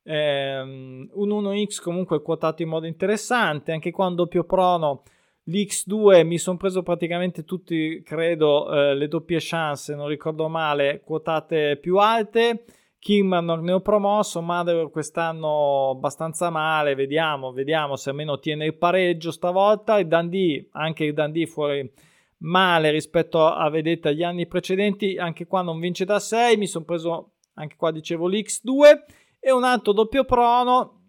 Eh, 0.08 0.60
un 0.62 1.10
1x 1.14 1.82
comunque 1.82 2.22
quotato 2.22 2.62
in 2.62 2.70
modo 2.70 2.86
interessante, 2.86 3.72
anche 3.72 3.92
qua 3.92 4.08
un 4.08 4.16
doppio 4.16 4.44
prono 4.44 5.04
L'X2 5.48 6.26
mi 6.26 6.40
sono 6.40 6.58
preso 6.58 6.82
praticamente 6.82 7.44
tutti, 7.44 8.02
credo, 8.04 8.72
eh, 8.72 8.96
le 8.96 9.08
doppie 9.08 9.38
chance, 9.40 9.94
non 9.94 10.08
ricordo 10.08 10.48
male, 10.50 11.02
quotate 11.04 11.78
più 11.78 11.98
alte. 11.98 12.66
Kimman 12.98 13.60
ne 13.62 13.72
ho 13.74 13.82
promosso, 13.82 14.42
Mother 14.42 14.90
quest'anno 14.90 15.92
abbastanza 15.92 16.50
male, 16.50 16.96
vediamo, 16.96 17.52
vediamo 17.52 17.96
se 17.96 18.10
almeno 18.10 18.40
tiene 18.40 18.66
il 18.66 18.76
pareggio 18.76 19.30
stavolta. 19.30 20.00
Il 20.00 20.08
Dundee, 20.08 20.70
anche 20.72 21.04
il 21.04 21.14
Dundee 21.14 21.46
fuori 21.46 21.92
male 22.38 22.90
rispetto 22.90 23.46
a, 23.46 23.70
vedete, 23.70 24.08
agli 24.08 24.24
anni 24.24 24.48
precedenti, 24.48 25.18
anche 25.18 25.46
qua 25.46 25.62
non 25.62 25.80
vince 25.80 26.06
da 26.06 26.20
6, 26.20 26.58
mi 26.58 26.66
sono 26.66 26.86
preso, 26.86 27.34
anche 27.54 27.76
qua 27.76 27.92
dicevo, 27.92 28.28
l'X2 28.28 29.04
e 29.40 29.52
un 29.52 29.64
altro 29.64 29.94
doppio 29.94 30.26
prono 30.26 31.05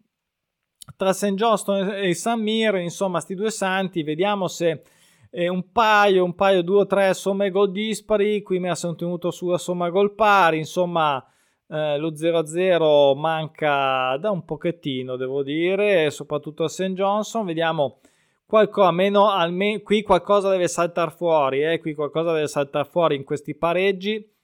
tra 0.96 1.12
St. 1.12 1.34
Johnston 1.34 1.88
e 1.94 2.14
San 2.14 2.40
Mir, 2.40 2.74
insomma, 2.76 3.20
sti 3.20 3.34
due 3.34 3.50
santi, 3.50 4.02
vediamo 4.02 4.48
se 4.48 4.82
eh, 5.30 5.48
un 5.48 5.70
paio, 5.70 6.24
un 6.24 6.34
paio, 6.34 6.62
due 6.62 6.80
o 6.80 6.86
tre 6.86 7.12
somme 7.14 7.50
gol 7.50 7.70
dispari, 7.70 8.42
qui 8.42 8.58
mi 8.58 8.68
ha 8.68 8.74
tenuto 8.74 9.30
sulla 9.30 9.58
somma 9.58 9.90
gol 9.90 10.14
pari, 10.14 10.58
insomma, 10.58 11.22
eh, 11.68 11.98
lo 11.98 12.12
0-0 12.12 13.16
manca 13.16 14.16
da 14.16 14.30
un 14.30 14.44
pochettino, 14.44 15.16
devo 15.16 15.42
dire, 15.42 16.10
soprattutto 16.10 16.64
a 16.64 16.68
St. 16.68 16.92
Johnson, 16.92 17.44
vediamo 17.44 18.00
qualcosa, 18.46 18.88
almeno, 18.88 19.30
almeno 19.30 19.80
qui 19.80 20.02
qualcosa 20.02 20.48
deve 20.48 20.68
saltare 20.68 21.10
fuori, 21.10 21.62
eh, 21.62 21.78
qui 21.80 21.94
qualcosa 21.94 22.32
deve 22.32 22.48
saltare 22.48 22.88
fuori 22.88 23.16
in 23.16 23.24
questi 23.24 23.54
pareggi. 23.54 24.34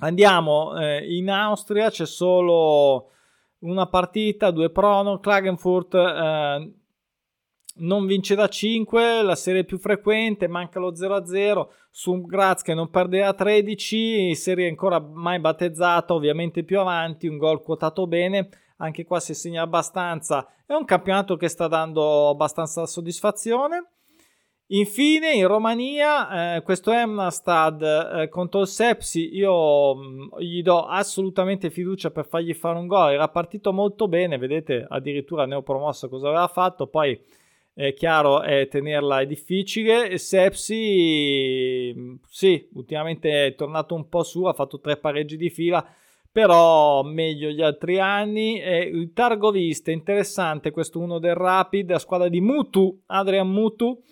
Andiamo 0.00 0.78
eh, 0.78 1.16
in 1.16 1.30
Austria, 1.30 1.90
c'è 1.90 2.06
solo 2.06 3.10
una 3.62 3.86
partita, 3.86 4.50
due 4.50 4.70
prono, 4.70 5.18
Klagenfurt 5.18 5.94
eh, 5.94 6.72
non 7.74 8.06
vince 8.06 8.34
da 8.34 8.48
5, 8.48 9.22
la 9.22 9.34
serie 9.34 9.64
più 9.64 9.78
frequente, 9.78 10.46
manca 10.46 10.78
lo 10.78 10.92
0-0, 10.92 11.68
su 11.90 12.20
Graz 12.22 12.62
che 12.62 12.74
non 12.74 12.90
perde 12.90 13.22
a 13.22 13.32
13, 13.32 14.34
serie 14.34 14.68
ancora 14.68 15.00
mai 15.00 15.38
battezzata, 15.38 16.14
ovviamente 16.14 16.64
più 16.64 16.80
avanti, 16.80 17.26
un 17.26 17.38
gol 17.38 17.62
quotato 17.62 18.06
bene, 18.06 18.48
anche 18.78 19.04
qua 19.04 19.20
si 19.20 19.34
segna 19.34 19.62
abbastanza, 19.62 20.46
è 20.66 20.74
un 20.74 20.84
campionato 20.84 21.36
che 21.36 21.48
sta 21.48 21.68
dando 21.68 22.30
abbastanza 22.30 22.86
soddisfazione. 22.86 23.86
Infine 24.74 25.32
in 25.32 25.46
Romania 25.46 26.56
eh, 26.56 26.62
questo 26.62 26.92
Emnastad 26.92 27.82
eh, 27.82 28.28
contro 28.30 28.62
il 28.62 28.66
Sepsi 28.66 29.36
io 29.36 29.94
mh, 29.94 30.00
mm, 30.00 30.38
gli 30.38 30.62
do 30.62 30.86
assolutamente 30.86 31.68
fiducia 31.68 32.10
per 32.10 32.26
fargli 32.26 32.54
fare 32.54 32.78
un 32.78 32.86
gol, 32.86 33.12
era 33.12 33.28
partito 33.28 33.70
molto 33.74 34.08
bene, 34.08 34.38
vedete 34.38 34.86
addirittura 34.88 35.44
neopromosso 35.44 36.08
cosa 36.08 36.28
aveva 36.28 36.48
fatto, 36.48 36.86
poi 36.86 37.20
è 37.74 37.92
chiaro 37.92 38.40
è 38.40 38.66
tenerla 38.68 39.20
è 39.20 39.26
difficile, 39.26 40.16
Sepsi 40.16 41.92
mm, 41.94 42.14
sì, 42.26 42.66
ultimamente 42.72 43.48
è 43.48 43.54
tornato 43.54 43.94
un 43.94 44.08
po' 44.08 44.22
su, 44.22 44.44
ha 44.44 44.54
fatto 44.54 44.80
tre 44.80 44.96
pareggi 44.96 45.36
di 45.36 45.50
fila, 45.50 45.86
però 46.30 47.02
meglio 47.02 47.50
gli 47.50 47.60
altri 47.60 47.98
anni. 48.00 48.58
E 48.58 48.78
il 48.78 49.12
Targovista, 49.12 49.90
interessante 49.90 50.70
questo 50.70 50.98
uno 50.98 51.18
del 51.18 51.34
Rapid, 51.34 51.90
la 51.90 51.98
squadra 51.98 52.28
di 52.28 52.40
Mutu, 52.40 53.02
Adrian 53.06 53.50
Mutu, 53.50 54.02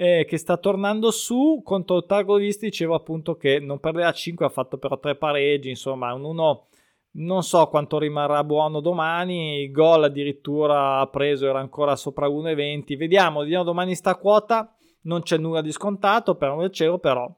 eh, 0.00 0.24
che 0.28 0.38
sta 0.38 0.56
tornando 0.56 1.10
su. 1.10 1.60
Contro 1.64 1.96
il 1.96 2.06
Targovisti, 2.06 2.66
dicevo 2.66 2.94
appunto 2.94 3.36
che 3.36 3.58
non 3.58 3.80
perdeva 3.80 4.12
5, 4.12 4.46
ha 4.46 4.48
fatto 4.48 4.78
però 4.78 4.96
tre 5.00 5.16
pareggi, 5.16 5.70
insomma 5.70 6.14
un 6.14 6.22
1 6.24 6.66
non 7.10 7.42
so 7.42 7.66
quanto 7.66 7.98
rimarrà 7.98 8.44
buono 8.44 8.78
domani, 8.78 9.62
il 9.62 9.72
gol 9.72 10.04
addirittura 10.04 11.00
ha 11.00 11.06
preso, 11.08 11.48
era 11.48 11.58
ancora 11.58 11.96
sopra 11.96 12.28
1,20, 12.28 12.96
vediamo, 12.96 13.40
vediamo 13.40 13.64
domani 13.64 13.96
sta 13.96 14.14
quota, 14.14 14.72
non 15.02 15.22
c'è 15.22 15.36
nulla 15.36 15.60
di 15.60 15.72
scontato 15.72 16.36
per 16.36 16.50
un 16.50 16.70
cielo, 16.70 16.98
però 16.98 17.28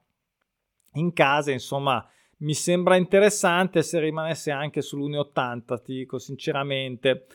in 0.95 1.13
casa 1.13 1.51
insomma 1.51 2.05
mi 2.39 2.53
sembra 2.53 2.95
interessante 2.95 3.81
se 3.81 3.99
rimanesse 3.99 4.51
anche 4.51 4.81
sull'1,80, 4.81 5.81
ti 5.81 5.93
dico 5.93 6.19
sinceramente. 6.19 7.25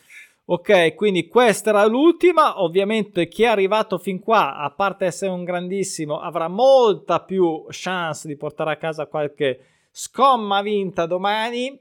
Ok, 0.49 0.95
quindi 0.95 1.27
questa 1.27 1.71
era 1.71 1.87
l'ultima. 1.87 2.63
Ovviamente 2.63 3.27
chi 3.27 3.43
è 3.43 3.47
arrivato 3.47 3.99
fin 3.99 4.21
qua, 4.21 4.57
a 4.57 4.71
parte 4.71 5.05
essere 5.05 5.33
un 5.33 5.43
grandissimo, 5.43 6.21
avrà 6.21 6.47
molta 6.47 7.21
più 7.21 7.65
chance 7.71 8.29
di 8.29 8.37
portare 8.37 8.71
a 8.71 8.77
casa 8.77 9.07
qualche 9.07 9.59
scomma 9.91 10.63
vinta 10.63 11.07
domani. 11.07 11.77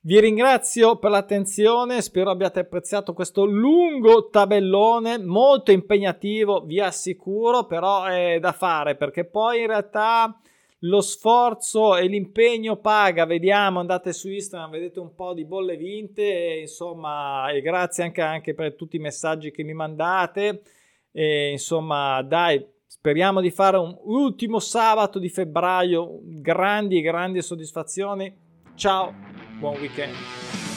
Vi 0.00 0.20
ringrazio 0.20 0.96
per 0.98 1.10
l'attenzione, 1.10 2.02
spero 2.02 2.30
abbiate 2.30 2.60
apprezzato 2.60 3.14
questo 3.14 3.46
lungo 3.46 4.28
tabellone, 4.28 5.16
molto 5.18 5.70
impegnativo, 5.70 6.60
vi 6.66 6.80
assicuro, 6.80 7.64
però 7.64 8.04
è 8.04 8.38
da 8.40 8.52
fare 8.52 8.94
perché 8.96 9.24
poi 9.24 9.60
in 9.60 9.68
realtà 9.68 10.38
lo 10.84 11.00
sforzo 11.00 11.96
e 11.96 12.06
l'impegno 12.06 12.76
paga. 12.76 13.26
Vediamo, 13.26 13.80
andate 13.80 14.12
su 14.12 14.30
Instagram, 14.30 14.70
vedete 14.70 15.00
un 15.00 15.14
po' 15.14 15.34
di 15.34 15.44
bolle 15.44 15.76
vinte, 15.76 16.22
e, 16.22 16.60
insomma, 16.60 17.50
e 17.50 17.60
grazie 17.60 18.04
anche, 18.04 18.20
anche, 18.20 18.54
per 18.54 18.74
tutti 18.74 18.96
i 18.96 19.00
messaggi 19.00 19.50
che 19.50 19.62
mi 19.62 19.74
mandate. 19.74 20.62
E, 21.12 21.50
insomma, 21.50 22.22
dai, 22.22 22.64
speriamo 22.86 23.40
di 23.40 23.50
fare 23.50 23.76
un 23.76 23.96
ultimo 24.04 24.58
sabato 24.58 25.18
di 25.18 25.28
febbraio, 25.28 26.20
grandi, 26.22 27.00
grandi 27.00 27.42
soddisfazioni. 27.42 28.34
Ciao, 28.74 29.14
buon 29.58 29.76
weekend. 29.78 30.71